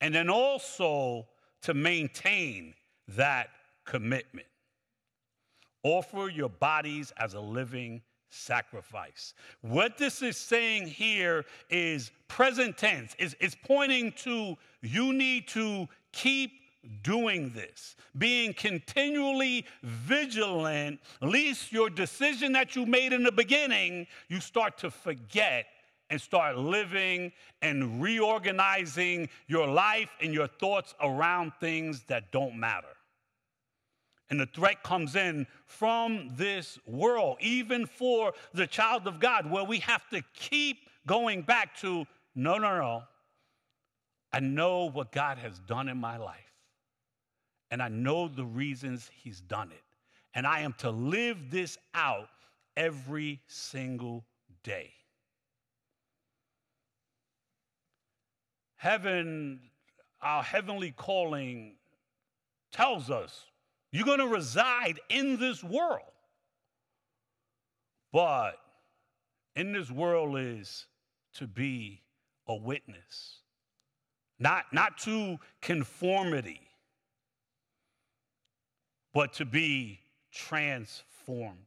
and 0.00 0.14
then 0.14 0.30
also 0.30 1.26
to 1.62 1.74
maintain 1.74 2.74
that 3.08 3.50
commitment. 3.84 4.46
Offer 5.82 6.30
your 6.30 6.48
bodies 6.48 7.12
as 7.18 7.34
a 7.34 7.40
living 7.40 8.02
sacrifice. 8.36 9.34
What 9.62 9.98
this 9.98 10.22
is 10.22 10.36
saying 10.36 10.88
here 10.88 11.44
is 11.70 12.10
present 12.28 12.76
tense, 12.76 13.14
is 13.18 13.36
it's 13.40 13.56
pointing 13.64 14.12
to 14.24 14.56
you 14.82 15.12
need 15.12 15.48
to 15.48 15.88
keep 16.12 16.52
doing 17.02 17.50
this, 17.50 17.96
being 18.16 18.54
continually 18.54 19.66
vigilant, 19.82 21.00
lest 21.20 21.72
your 21.72 21.90
decision 21.90 22.52
that 22.52 22.76
you 22.76 22.86
made 22.86 23.12
in 23.12 23.22
the 23.22 23.32
beginning, 23.32 24.06
you 24.28 24.40
start 24.40 24.78
to 24.78 24.90
forget 24.90 25.66
and 26.10 26.20
start 26.20 26.56
living 26.56 27.32
and 27.62 28.00
reorganizing 28.00 29.28
your 29.48 29.66
life 29.66 30.10
and 30.20 30.32
your 30.32 30.46
thoughts 30.46 30.94
around 31.00 31.52
things 31.60 32.02
that 32.04 32.30
don't 32.30 32.56
matter. 32.56 32.95
And 34.28 34.40
the 34.40 34.46
threat 34.46 34.82
comes 34.82 35.14
in 35.14 35.46
from 35.66 36.32
this 36.34 36.78
world, 36.84 37.36
even 37.40 37.86
for 37.86 38.32
the 38.52 38.66
child 38.66 39.06
of 39.06 39.20
God, 39.20 39.48
where 39.48 39.64
we 39.64 39.78
have 39.80 40.08
to 40.10 40.22
keep 40.34 40.78
going 41.06 41.42
back 41.42 41.76
to 41.78 42.06
no, 42.34 42.58
no, 42.58 42.76
no. 42.76 43.02
I 44.32 44.40
know 44.40 44.90
what 44.90 45.12
God 45.12 45.38
has 45.38 45.58
done 45.60 45.88
in 45.88 45.96
my 45.96 46.16
life, 46.16 46.52
and 47.70 47.82
I 47.82 47.88
know 47.88 48.28
the 48.28 48.44
reasons 48.44 49.10
he's 49.14 49.40
done 49.40 49.70
it. 49.70 49.82
And 50.34 50.46
I 50.46 50.60
am 50.60 50.74
to 50.78 50.90
live 50.90 51.50
this 51.50 51.78
out 51.94 52.28
every 52.76 53.40
single 53.46 54.26
day. 54.62 54.92
Heaven, 58.76 59.60
our 60.20 60.42
heavenly 60.42 60.90
calling 60.90 61.76
tells 62.70 63.10
us 63.10 63.46
you're 63.92 64.04
going 64.04 64.18
to 64.18 64.26
reside 64.26 65.00
in 65.08 65.38
this 65.38 65.62
world. 65.62 66.02
But 68.12 68.58
in 69.54 69.72
this 69.72 69.90
world 69.90 70.38
is 70.38 70.86
to 71.34 71.46
be 71.46 72.02
a 72.46 72.54
witness, 72.54 73.40
not, 74.38 74.64
not 74.72 74.98
to 74.98 75.38
conformity, 75.60 76.60
but 79.12 79.32
to 79.34 79.44
be 79.44 80.00
transformed. 80.32 81.58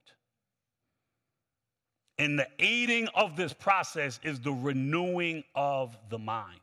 And 2.18 2.38
the 2.38 2.48
aiding 2.60 3.08
of 3.16 3.36
this 3.36 3.54
process 3.54 4.20
is 4.24 4.40
the 4.40 4.52
renewing 4.52 5.44
of 5.56 5.98
the 6.10 6.20
mind. 6.20 6.60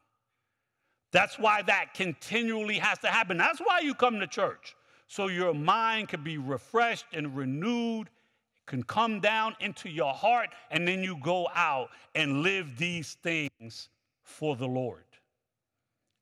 That's 1.13 1.39
why 1.39 1.63
that 1.63 1.95
continually 1.95 2.79
has 2.79 2.99
to 2.99 3.09
happen. 3.09 3.39
That's 3.39 3.59
why 3.59 3.81
you 3.81 3.95
come 3.95 4.21
to 4.21 4.27
church. 4.27 4.77
So 5.07 5.29
your 5.29 5.55
mind 5.55 6.09
can 6.09 6.23
be 6.23 6.39
refreshed 6.39 7.07
and 7.13 7.37
renewed, 7.37 8.09
can 8.67 8.83
come 8.83 9.21
down 9.21 9.55
into 9.61 9.89
your 9.89 10.13
heart, 10.13 10.51
and 10.71 10.87
then 10.87 11.03
you 11.03 11.17
go 11.23 11.49
out 11.55 11.91
and 12.15 12.43
live 12.43 12.77
these 12.77 13.17
things 13.23 13.89
for 14.23 14.57
the 14.57 14.67
Lord. 14.67 15.05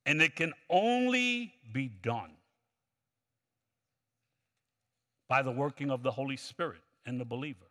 And 0.06 0.20
it 0.20 0.36
can 0.36 0.52
only 0.68 1.54
be 1.72 1.88
done 2.02 2.30
by 5.28 5.40
the 5.40 5.50
working 5.50 5.90
of 5.90 6.02
the 6.02 6.10
Holy 6.10 6.36
Spirit 6.36 6.82
in 7.06 7.16
the 7.16 7.24
believer. 7.24 7.66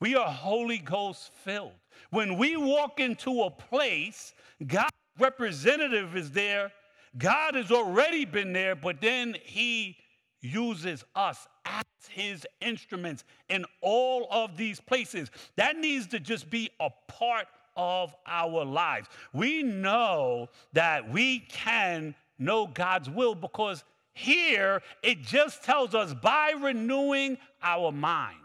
We 0.00 0.14
are 0.16 0.30
Holy 0.30 0.78
Ghost 0.78 1.32
filled. 1.32 1.72
When 2.10 2.36
we 2.36 2.58
walk 2.58 3.00
into 3.00 3.44
a 3.44 3.50
place, 3.50 4.34
God 4.66 4.90
representative 5.18 6.14
is 6.14 6.30
there. 6.30 6.72
God 7.16 7.54
has 7.54 7.70
already 7.70 8.24
been 8.24 8.52
there, 8.52 8.74
but 8.74 9.00
then 9.00 9.36
he 9.42 9.96
uses 10.40 11.04
us 11.14 11.46
as 11.64 11.84
his 12.10 12.46
instruments 12.60 13.24
in 13.48 13.64
all 13.80 14.26
of 14.30 14.56
these 14.56 14.80
places. 14.80 15.30
That 15.56 15.76
needs 15.76 16.06
to 16.08 16.20
just 16.20 16.50
be 16.50 16.70
a 16.80 16.90
part 17.08 17.46
of 17.76 18.14
our 18.26 18.64
lives. 18.64 19.08
We 19.32 19.62
know 19.62 20.48
that 20.72 21.10
we 21.10 21.40
can 21.40 22.14
know 22.38 22.66
God's 22.66 23.08
will 23.08 23.34
because 23.34 23.84
here 24.12 24.82
it 25.02 25.22
just 25.22 25.64
tells 25.64 25.94
us 25.94 26.14
by 26.14 26.52
renewing 26.60 27.38
our 27.62 27.90
mind 27.90 28.36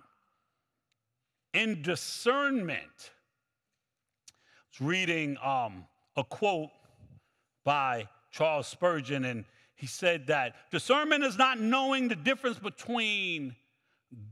in 1.53 1.81
discernment. 1.81 3.11
I 4.31 4.83
was 4.83 4.87
reading 4.87 5.37
um, 5.43 5.85
a 6.15 6.23
quote 6.23 6.69
by 7.63 8.07
Charles 8.31 8.67
Spurgeon, 8.67 9.25
and 9.25 9.45
he 9.75 9.87
said 9.87 10.27
that 10.27 10.55
discernment 10.71 11.23
is 11.23 11.37
not 11.37 11.59
knowing 11.59 12.07
the 12.07 12.15
difference 12.15 12.59
between 12.59 13.55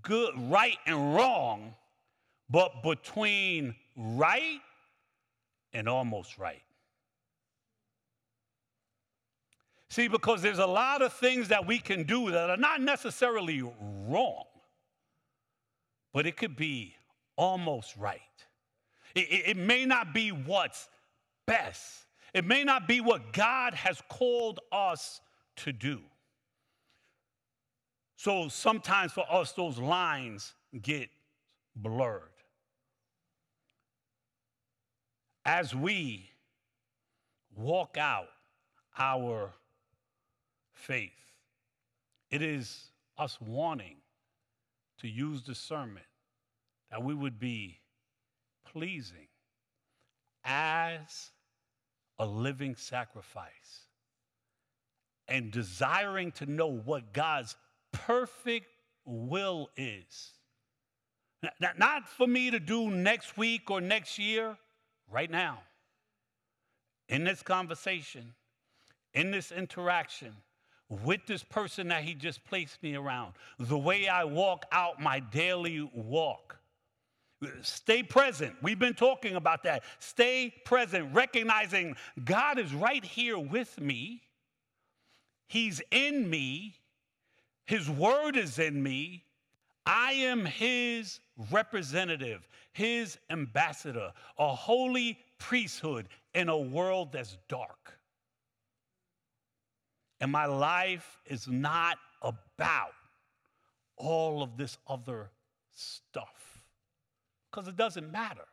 good, 0.02 0.34
right, 0.38 0.78
and 0.86 1.16
wrong, 1.16 1.74
but 2.50 2.84
between 2.84 3.76
right 3.96 4.60
and 5.74 5.88
almost 5.88 6.38
right. 6.38 6.62
See, 9.90 10.08
because 10.08 10.42
there's 10.42 10.60
a 10.60 10.68
lot 10.68 11.02
of 11.02 11.14
things 11.14 11.48
that 11.48 11.66
we 11.66 11.80
can 11.80 12.04
do 12.04 12.32
that 12.32 12.50
are 12.50 12.58
not 12.58 12.82
necessarily 12.82 13.62
wrong, 14.08 14.44
but 16.14 16.28
it 16.28 16.36
could 16.36 16.56
be 16.56 16.96
almost 17.36 17.96
right. 17.96 18.22
It, 19.16 19.32
it, 19.32 19.48
it 19.50 19.58
may 19.58 19.86
not 19.86 20.14
be 20.14 20.32
what's 20.32 20.90
best. 21.46 22.07
It 22.34 22.46
may 22.46 22.64
not 22.64 22.88
be 22.88 23.02
what 23.02 23.34
God 23.34 23.74
has 23.74 24.02
called 24.10 24.60
us 24.72 25.22
to 25.58 25.72
do. 25.72 26.02
So 28.18 28.48
sometimes 28.48 29.12
for 29.12 29.26
us, 29.32 29.52
those 29.52 29.78
lines 29.78 30.54
get 30.82 31.10
blurred. 31.76 32.22
As 35.46 35.74
we 35.74 36.30
walk 37.56 37.98
out 37.98 38.28
our 38.98 39.54
faith, 40.74 41.12
it 42.32 42.42
is 42.42 42.90
us 43.18 43.38
wanting 43.40 43.98
to 45.00 45.08
use 45.08 45.42
discernment 45.42 46.06
that 46.90 47.04
we 47.04 47.14
would 47.14 47.40
be 47.40 47.80
pleasing 48.66 49.28
as 50.44 51.32
a 52.20 52.26
living 52.26 52.76
sacrifice 52.76 53.86
and 55.28 55.52
desiring 55.52 56.32
to 56.32 56.46
know 56.46 56.68
what 56.68 57.14
God's 57.14 57.56
perfect 57.92 58.68
will 59.06 59.70
is. 59.76 60.32
Not 61.60 62.08
for 62.08 62.28
me 62.28 62.50
to 62.52 62.60
do 62.60 62.90
next 62.90 63.38
week 63.38 63.70
or 63.70 63.80
next 63.82 64.18
year, 64.18 64.58
right 65.10 65.30
now. 65.30 65.60
In 67.10 67.24
this 67.24 67.42
conversation, 67.42 68.34
in 69.14 69.32
this 69.32 69.52
interaction 69.52 70.34
with 70.90 71.26
this 71.26 71.44
person 71.44 71.90
that 71.90 72.04
He 72.04 72.14
just 72.14 72.44
placed 72.46 72.82
me 72.82 72.96
around, 72.96 73.34
the 73.60 73.78
way 73.78 74.08
I 74.08 74.24
walk 74.24 74.66
out 74.72 75.02
my 75.02 75.20
daily 75.20 75.90
walk. 75.94 76.57
Stay 77.62 78.02
present. 78.02 78.56
We've 78.62 78.80
been 78.80 78.96
talking 78.96 79.36
about 79.36 79.64
that. 79.64 79.84
Stay 80.00 80.54
present, 80.66 81.14
recognizing 81.14 81.96
God 82.24 82.58
is 82.58 82.74
right 82.74 83.04
here 83.04 83.38
with 83.38 83.80
me. 83.80 84.22
He's 85.48 85.82
in 85.92 86.30
me. 86.30 86.76
His 87.66 87.90
word 87.90 88.38
is 88.38 88.58
in 88.60 88.82
me. 88.82 89.24
I 89.86 90.14
am 90.14 90.46
his 90.46 91.20
representative, 91.52 92.48
his 92.74 93.18
ambassador, 93.30 94.12
a 94.38 94.54
holy 94.54 95.20
priesthood 95.38 96.08
in 96.34 96.50
a 96.50 96.58
world 96.58 97.12
that's 97.12 97.38
dark. 97.48 98.00
And 100.20 100.32
my 100.32 100.46
life 100.46 101.20
is 101.26 101.48
not 101.48 101.98
about 102.22 102.94
all 103.96 104.42
of 104.42 104.58
this 104.58 104.78
other 104.88 105.30
stuff 105.74 106.47
because 107.58 107.68
it 107.68 107.76
doesn't 107.76 108.12
matter. 108.12 108.46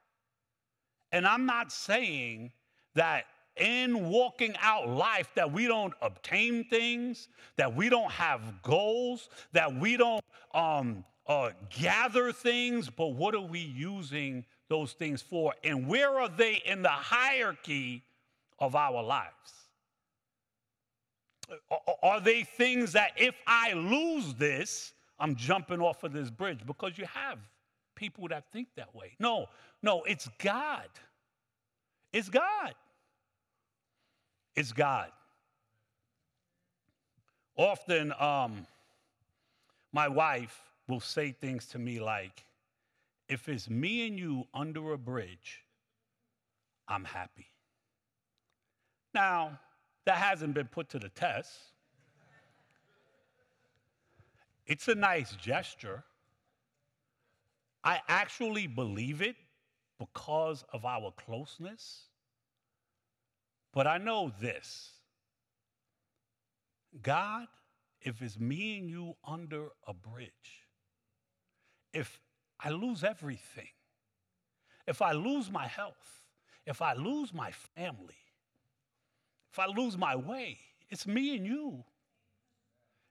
And 1.12 1.26
I'm 1.26 1.44
not 1.44 1.70
saying 1.70 2.52
that 2.94 3.26
in 3.56 4.08
walking 4.08 4.54
out 4.62 4.88
life 4.88 5.28
that 5.34 5.52
we 5.52 5.66
don't 5.66 5.92
obtain 6.00 6.64
things, 6.64 7.28
that 7.56 7.76
we 7.76 7.90
don't 7.90 8.10
have 8.10 8.40
goals, 8.62 9.28
that 9.52 9.72
we 9.74 9.98
don't 9.98 10.24
um, 10.54 11.04
uh, 11.26 11.50
gather 11.68 12.32
things, 12.32 12.88
but 12.88 13.08
what 13.08 13.34
are 13.34 13.42
we 13.42 13.60
using 13.60 14.42
those 14.70 14.92
things 14.92 15.20
for? 15.20 15.52
And 15.62 15.86
where 15.86 16.18
are 16.18 16.28
they 16.30 16.62
in 16.64 16.80
the 16.80 16.88
hierarchy 16.88 18.02
of 18.58 18.74
our 18.74 19.02
lives? 19.02 19.52
Are 22.02 22.20
they 22.20 22.42
things 22.42 22.92
that 22.92 23.12
if 23.18 23.34
I 23.46 23.74
lose 23.74 24.32
this, 24.34 24.94
I'm 25.18 25.36
jumping 25.36 25.80
off 25.80 26.02
of 26.04 26.14
this 26.14 26.30
bridge? 26.30 26.60
Because 26.66 26.96
you 26.96 27.04
have 27.04 27.38
people 27.94 28.28
that 28.28 28.44
think 28.52 28.68
that 28.76 28.94
way. 28.94 29.12
No, 29.18 29.46
no, 29.82 30.02
it's 30.02 30.28
God. 30.38 30.88
It's 32.12 32.28
God. 32.28 32.74
It's 34.54 34.72
God. 34.72 35.10
Often, 37.56 38.12
um, 38.18 38.66
my 39.92 40.08
wife 40.08 40.60
will 40.88 41.00
say 41.00 41.32
things 41.32 41.66
to 41.66 41.78
me 41.78 42.00
like, 42.00 42.44
if 43.28 43.48
it's 43.48 43.70
me 43.70 44.06
and 44.06 44.18
you 44.18 44.44
under 44.52 44.92
a 44.92 44.98
bridge, 44.98 45.64
I'm 46.88 47.04
happy. 47.04 47.46
Now, 49.14 49.58
that 50.04 50.16
hasn't 50.16 50.54
been 50.54 50.66
put 50.66 50.90
to 50.90 50.98
the 50.98 51.08
test. 51.08 51.50
It's 54.66 54.88
a 54.88 54.94
nice 54.94 55.34
gesture. 55.36 56.04
I 57.84 58.00
actually 58.08 58.66
believe 58.66 59.20
it 59.20 59.36
because 59.98 60.64
of 60.72 60.86
our 60.86 61.12
closeness. 61.12 62.04
But 63.72 63.86
I 63.86 63.98
know 63.98 64.32
this 64.40 64.90
God, 67.02 67.46
if 68.00 68.22
it's 68.22 68.38
me 68.38 68.78
and 68.78 68.88
you 68.88 69.14
under 69.26 69.68
a 69.86 69.92
bridge, 69.92 70.66
if 71.92 72.20
I 72.58 72.70
lose 72.70 73.04
everything, 73.04 73.68
if 74.86 75.02
I 75.02 75.12
lose 75.12 75.50
my 75.50 75.66
health, 75.66 76.24
if 76.66 76.80
I 76.80 76.94
lose 76.94 77.34
my 77.34 77.50
family, 77.74 78.14
if 79.52 79.58
I 79.58 79.66
lose 79.66 79.98
my 79.98 80.16
way, 80.16 80.58
it's 80.88 81.06
me 81.06 81.36
and 81.36 81.46
you. 81.46 81.84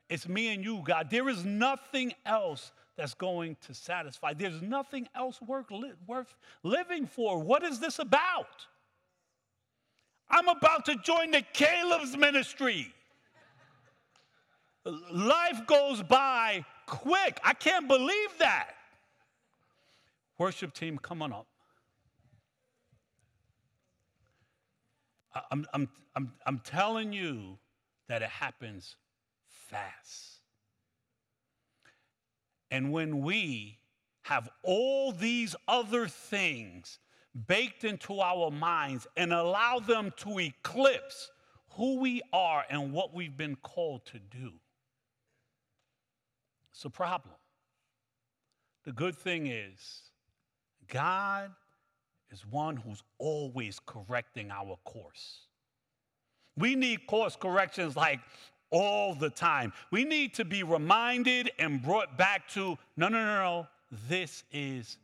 It's 0.10 0.28
me 0.28 0.54
and 0.54 0.64
you, 0.64 0.82
God. 0.84 1.10
There 1.10 1.30
is 1.30 1.46
nothing 1.46 2.14
else 2.26 2.72
that's 2.96 3.14
going 3.14 3.58
to 3.62 3.74
satisfy. 3.74 4.34
There's 4.34 4.62
nothing 4.62 5.08
else 5.16 5.42
worth, 5.42 5.68
worth 6.08 6.36
living 6.64 7.08
for. 7.08 7.40
What 7.40 7.64
is 7.64 7.80
this 7.80 8.00
about? 8.00 8.68
I'm 10.30 10.48
about 10.48 10.86
to 10.86 10.96
join 10.96 11.32
the 11.32 11.44
Caleb's 11.54 12.16
ministry. 12.16 12.94
Life 14.86 15.66
goes 15.66 16.02
by 16.04 16.66
quick. 16.86 17.40
I 17.44 17.54
can't 17.54 17.88
believe 17.88 18.30
that. 18.40 18.72
Worship 20.38 20.74
team, 20.74 20.98
come 20.98 21.22
on 21.22 21.32
up. 21.32 21.48
I'm, 25.52 25.66
I'm, 25.74 25.90
I'm, 26.16 26.32
I'm 26.46 26.60
telling 26.60 27.14
you 27.14 27.58
that 28.08 28.22
it 28.22 28.30
happens 28.30 28.98
fast. 29.48 30.43
And 32.74 32.92
when 32.92 33.22
we 33.22 33.78
have 34.24 34.50
all 34.64 35.12
these 35.12 35.56
other 35.68 36.08
things 36.08 36.98
baked 37.48 37.84
into 37.84 38.20
our 38.20 38.50
minds 38.50 39.06
and 39.16 39.32
allow 39.32 39.78
them 39.78 40.12
to 40.18 40.40
eclipse 40.40 41.30
who 41.74 42.00
we 42.00 42.24
are 42.34 42.66
and 42.72 42.92
what 42.92 43.14
we've 43.14 43.38
been 43.38 43.58
called 43.58 44.04
to 44.08 44.18
do, 44.18 44.54
it's 46.72 46.84
a 46.84 46.90
problem. 46.90 47.36
The 48.86 48.92
good 48.92 49.16
thing 49.16 49.46
is, 49.46 50.10
God 50.88 51.52
is 52.32 52.44
one 52.44 52.78
who's 52.78 53.04
always 53.20 53.80
correcting 53.86 54.50
our 54.50 54.80
course. 54.84 55.42
We 56.58 56.74
need 56.74 57.06
course 57.06 57.36
corrections 57.36 57.96
like 57.96 58.20
all 58.74 59.14
the 59.14 59.30
time. 59.30 59.72
We 59.92 60.04
need 60.04 60.34
to 60.34 60.44
be 60.44 60.64
reminded 60.64 61.52
and 61.60 61.82
brought 61.82 62.18
back 62.18 62.50
to 62.50 62.78
no, 62.98 63.08
no, 63.08 63.24
no, 63.24 63.36
no. 63.36 63.68
This 64.10 64.44
is 64.52 64.98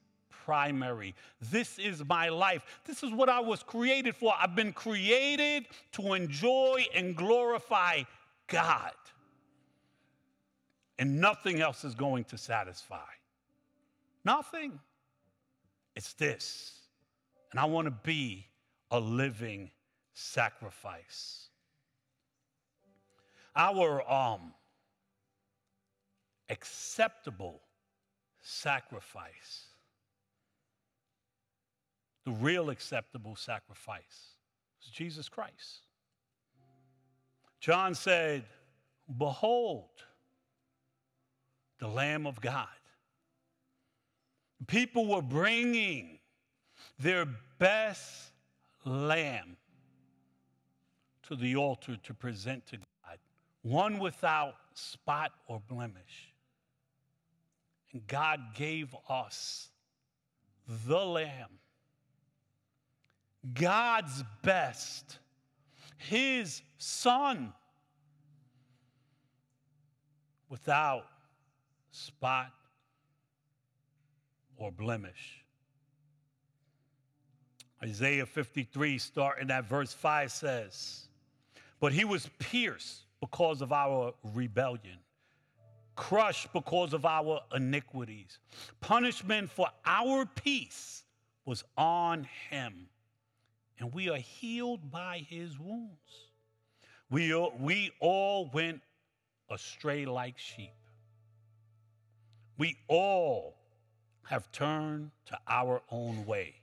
primary. 0.43 1.13
This 1.39 1.77
is 1.77 2.03
my 2.03 2.29
life. 2.29 2.63
This 2.85 3.03
is 3.03 3.11
what 3.13 3.29
I 3.29 3.39
was 3.39 3.61
created 3.61 4.15
for. 4.15 4.33
I've 4.37 4.55
been 4.55 4.73
created 4.73 5.67
to 5.93 6.15
enjoy 6.15 6.85
and 6.95 7.15
glorify 7.15 8.01
God. 8.47 8.91
And 10.97 11.21
nothing 11.21 11.61
else 11.61 11.85
is 11.85 11.93
going 11.93 12.23
to 12.25 12.37
satisfy. 12.37 12.97
Nothing. 14.25 14.79
It's 15.95 16.13
this. 16.13 16.73
And 17.51 17.59
I 17.59 17.65
want 17.65 17.85
to 17.85 17.91
be 17.91 18.47
a 18.89 18.99
living 18.99 19.69
sacrifice. 20.15 21.48
Our 23.59 24.09
um, 24.09 24.53
acceptable 26.47 27.59
sacrifice, 28.41 29.65
the 32.23 32.31
real 32.31 32.69
acceptable 32.69 33.35
sacrifice, 33.35 34.37
is 34.81 34.89
Jesus 34.89 35.27
Christ. 35.27 35.87
John 37.59 37.95
said, 37.95 38.45
Behold, 39.17 39.89
the 41.79 41.87
Lamb 41.89 42.27
of 42.27 42.39
God. 42.39 42.67
People 44.67 45.05
were 45.05 45.21
bringing 45.21 46.19
their 46.97 47.25
best 47.57 48.31
lamb 48.85 49.57
to 51.23 51.35
the 51.35 51.57
altar 51.57 51.97
to 52.03 52.13
present 52.13 52.65
to 52.67 52.77
God, 52.77 52.85
one 53.61 53.99
without 53.99 54.55
spot 54.73 55.31
or 55.47 55.61
blemish. 55.67 56.33
And 57.91 58.05
God 58.07 58.39
gave 58.55 58.95
us 59.07 59.69
the 60.67 60.99
lamb, 60.99 61.49
God's 63.53 64.23
best, 64.43 65.17
his 65.97 66.61
son, 66.77 67.53
without 70.49 71.05
spot 71.91 72.51
or 74.57 74.71
blemish. 74.71 75.43
Isaiah 77.81 78.25
53, 78.25 78.97
starting 78.97 79.51
at 79.51 79.65
verse 79.65 79.93
5, 79.93 80.31
says, 80.31 81.07
But 81.79 81.93
he 81.93 82.03
was 82.03 82.29
pierced 82.39 83.03
because 83.19 83.61
of 83.61 83.71
our 83.71 84.13
rebellion, 84.33 84.97
crushed 85.95 86.51
because 86.53 86.93
of 86.93 87.05
our 87.05 87.41
iniquities. 87.53 88.39
Punishment 88.79 89.49
for 89.49 89.67
our 89.85 90.25
peace 90.25 91.03
was 91.45 91.63
on 91.77 92.27
him, 92.49 92.87
and 93.79 93.93
we 93.93 94.09
are 94.09 94.17
healed 94.17 94.91
by 94.91 95.25
his 95.29 95.59
wounds. 95.59 96.29
We, 97.09 97.33
we 97.59 97.91
all 97.99 98.49
went 98.53 98.81
astray 99.49 100.05
like 100.05 100.37
sheep. 100.37 100.73
We 102.57 102.77
all 102.87 103.55
have 104.23 104.51
turned 104.51 105.11
to 105.27 105.39
our 105.47 105.81
own 105.91 106.25
way 106.25 106.59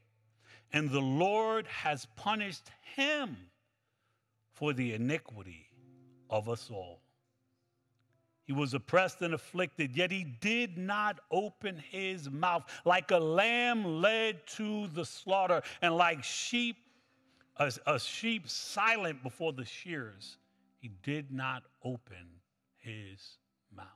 and 0.77 0.91
the 0.91 1.01
Lord 1.01 1.67
has 1.69 2.07
punished 2.17 2.71
him 2.95 3.37
for 4.53 4.73
the 4.73 4.93
iniquity 4.93 5.66
of 6.31 6.49
us 6.49 6.71
all. 6.71 7.01
He 8.47 8.53
was 8.53 8.75
oppressed 8.75 9.23
and 9.23 9.35
afflicted, 9.35 9.97
yet 9.97 10.13
he 10.13 10.23
did 10.23 10.79
not 10.79 11.19
open 11.33 11.83
his 11.91 12.31
mouth. 12.31 12.63
Like 12.85 13.11
a 13.11 13.19
lamb 13.19 13.85
led 14.01 14.47
to 14.57 14.87
the 14.89 15.05
slaughter, 15.05 15.63
and 15.83 15.97
like 15.97 16.23
sheep, 16.23 16.77
a, 17.57 17.73
a 17.87 17.99
sheep 17.99 18.49
silent 18.49 19.25
before 19.25 19.53
the 19.53 19.65
shears, 19.65 20.39
he 20.79 20.93
did 21.03 21.33
not 21.33 21.65
open 21.83 22.29
his 22.77 23.39
mouth. 23.75 23.87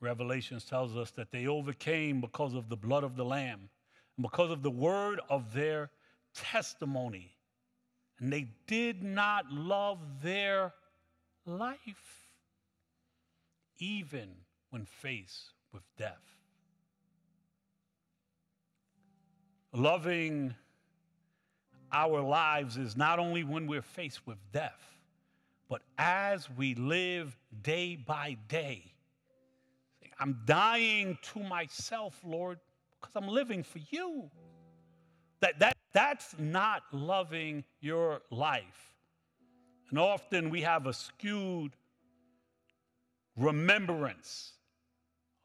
Revelations 0.00 0.64
tells 0.64 0.96
us 0.96 1.12
that 1.12 1.30
they 1.30 1.46
overcame 1.46 2.20
because 2.20 2.54
of 2.54 2.68
the 2.68 2.76
blood 2.76 3.04
of 3.04 3.14
the 3.14 3.24
Lamb 3.24 3.70
and 4.16 4.22
because 4.22 4.50
of 4.50 4.62
the 4.62 4.70
word 4.70 5.20
of 5.28 5.52
their 5.52 5.90
testimony. 6.34 7.30
And 8.18 8.32
they 8.32 8.48
did 8.66 9.02
not 9.02 9.50
love 9.50 9.98
their 10.22 10.72
life, 11.46 12.28
even 13.78 14.30
when 14.70 14.84
faced 14.84 15.52
with 15.72 15.82
death. 15.98 16.22
Loving 19.72 20.54
our 21.92 22.20
lives 22.20 22.76
is 22.76 22.96
not 22.96 23.18
only 23.18 23.42
when 23.42 23.66
we're 23.66 23.82
faced 23.82 24.26
with 24.26 24.38
death, 24.52 24.80
but 25.68 25.82
as 25.98 26.48
we 26.50 26.74
live 26.76 27.36
day 27.62 27.96
by 27.96 28.36
day 28.48 28.94
I'm 30.18 30.40
dying 30.44 31.18
to 31.32 31.40
myself, 31.40 32.18
Lord, 32.24 32.58
because 33.04 33.22
I'm 33.22 33.28
living 33.28 33.62
for 33.62 33.80
you. 33.90 34.30
That, 35.40 35.58
that, 35.58 35.76
that's 35.92 36.34
not 36.38 36.82
loving 36.92 37.64
your 37.80 38.22
life. 38.30 38.94
And 39.90 39.98
often 39.98 40.50
we 40.50 40.62
have 40.62 40.86
a 40.86 40.92
skewed 40.92 41.72
remembrance 43.36 44.52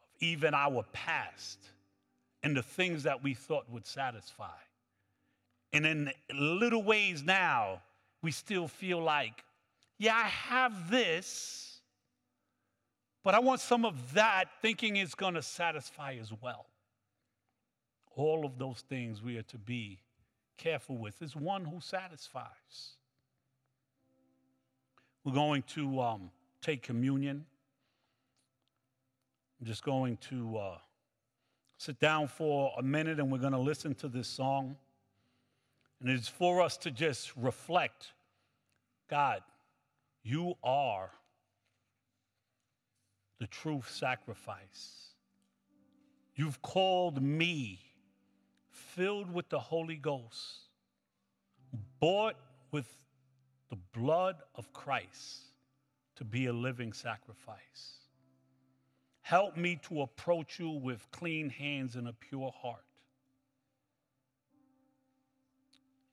of 0.02 0.10
even 0.22 0.54
our 0.54 0.86
past 0.94 1.60
and 2.44 2.56
the 2.56 2.64
things 2.64 3.04
that 3.04 3.22
we 3.22 3.34
thought 3.34 3.70
would 3.70 3.86
satisfy. 3.86 4.58
And 5.74 5.86
in 5.86 6.12
little 6.34 6.84
ways 6.84 7.24
now, 7.24 7.82
we 8.22 8.32
still 8.32 8.68
feel 8.68 9.02
like, 9.02 9.44
yeah, 9.98 10.16
I 10.16 10.28
have 10.28 10.90
this 10.90 11.70
but 13.24 13.36
I 13.36 13.40
want 13.40 13.60
some 13.60 13.86
of 13.86 14.14
that 14.14 14.46
thinking 14.62 14.96
is 14.98 15.14
going 15.14 15.34
to 15.34 15.42
satisfy 15.42 16.16
as 16.20 16.32
well. 16.42 16.66
All 18.20 18.46
of 18.46 18.58
those 18.58 18.84
things 18.90 19.24
we 19.24 19.38
are 19.38 19.44
to 19.44 19.58
be 19.58 19.98
careful 20.58 20.98
with 20.98 21.22
is 21.22 21.38
one 21.38 21.64
who 21.64 21.80
satisfies. 21.80 22.98
We're 25.24 25.32
going 25.32 25.64
to 25.68 26.02
um, 26.02 26.30
take 26.62 26.84
communion. 26.84 27.46
I'm 29.58 29.68
just 29.68 29.86
going 29.86 30.18
to 30.30 30.58
uh, 30.58 30.78
sit 31.78 32.02
down 32.02 32.28
for 32.28 32.74
a 32.78 32.84
minute 32.84 33.22
and 33.22 33.32
we're 33.32 33.38
going 33.38 33.54
to 33.54 33.58
listen 33.58 33.96
to 33.96 34.10
this 34.10 34.28
song. 34.28 34.76
And 36.02 36.10
it's 36.10 36.28
for 36.28 36.62
us 36.62 36.76
to 36.80 36.92
just 36.92 37.32
reflect 37.38 38.12
God, 39.10 39.44
you 40.24 40.56
are 40.62 41.10
the 43.40 43.48
true 43.48 43.82
sacrifice. 43.88 45.14
You've 46.36 46.62
called 46.62 47.24
me, 47.24 47.80
filled 48.80 49.34
with 49.34 49.50
the 49.50 49.60
Holy 49.60 49.96
Ghost, 49.96 50.70
bought 52.00 52.36
with 52.72 52.88
the 53.70 53.78
blood 53.94 54.38
of 54.56 54.72
Christ 54.74 55.42
to 56.16 56.24
be 56.24 56.48
a 56.48 56.54
living 56.54 56.94
sacrifice. 56.94 58.00
Help 59.22 59.56
me 59.56 59.80
to 59.88 60.02
approach 60.02 60.60
you 60.60 60.72
with 60.72 61.06
clean 61.12 61.50
hands 61.50 61.96
and 61.96 62.08
a 62.08 62.14
pure 62.14 62.52
heart. 62.62 62.84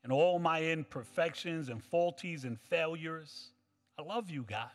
And 0.05 0.13
all 0.13 0.39
my 0.39 0.63
imperfections 0.63 1.69
and 1.69 1.83
faulties 1.83 2.45
and 2.45 2.61
failures, 2.61 3.51
I 3.99 4.03
love 4.03 4.31
you, 4.31 4.43
God. 4.43 4.71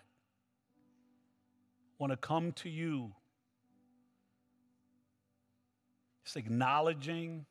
want 2.00 2.12
to 2.12 2.18
come 2.18 2.52
to 2.54 2.70
you. 2.70 3.14
Just 6.26 6.36
acknowledging 6.36 7.46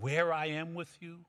where 0.00 0.32
I 0.32 0.46
am 0.46 0.74
with 0.74 0.96
you. 1.00 1.24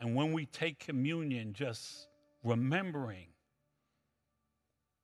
And 0.00 0.14
when 0.14 0.32
we 0.32 0.46
take 0.46 0.78
communion, 0.78 1.52
just 1.52 2.08
remembering 2.42 3.26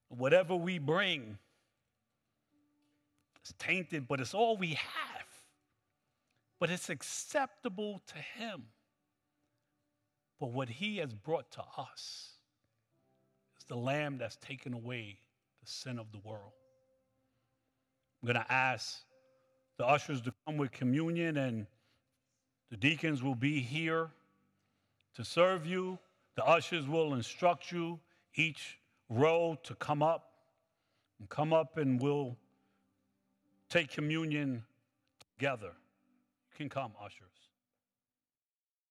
whatever 0.09 0.55
we 0.55 0.79
bring 0.79 1.39
is 3.45 3.55
tainted, 3.59 4.07
but 4.07 4.21
it's 4.21 4.35
all 4.35 4.57
we 4.57 4.75
have. 4.75 5.27
But 6.59 6.71
it's 6.71 6.91
acceptable 6.91 8.01
to 8.09 8.19
Him. 8.19 8.65
But 10.39 10.51
what 10.51 10.69
He 10.69 10.99
has 10.99 11.15
brought 11.15 11.51
to 11.53 11.63
us 11.79 12.35
is 13.59 13.65
the 13.67 13.77
Lamb 13.77 14.19
that's 14.19 14.37
taken 14.37 14.75
away 14.75 15.19
the 15.63 15.71
sin 15.71 15.99
of 15.99 16.13
the 16.13 16.19
world. 16.19 16.53
I'm 18.23 18.27
going 18.27 18.45
to 18.45 18.53
ask 18.53 18.99
the 19.79 19.87
ushers 19.87 20.21
to 20.23 20.35
come 20.47 20.59
with 20.59 20.73
communion, 20.73 21.39
and 21.39 21.67
the 22.71 22.77
deacons 22.77 23.23
will 23.23 23.35
be 23.35 23.61
here 23.61 24.11
to 25.15 25.25
serve 25.25 25.67
you. 25.67 25.99
The 26.37 26.45
ushers 26.45 26.87
will 26.87 27.15
instruct 27.15 27.73
you 27.73 27.99
each 28.35 28.79
row 29.09 29.59
to 29.65 29.75
come 29.75 30.03
up 30.03 30.31
and 31.19 31.29
come 31.29 31.53
up 31.53 31.77
and 31.77 32.01
we'll 32.01 32.37
take 33.69 33.91
communion 33.91 34.63
together. 35.37 35.73
You 36.53 36.57
can 36.57 36.69
come, 36.69 36.93
ushers. 37.05 37.40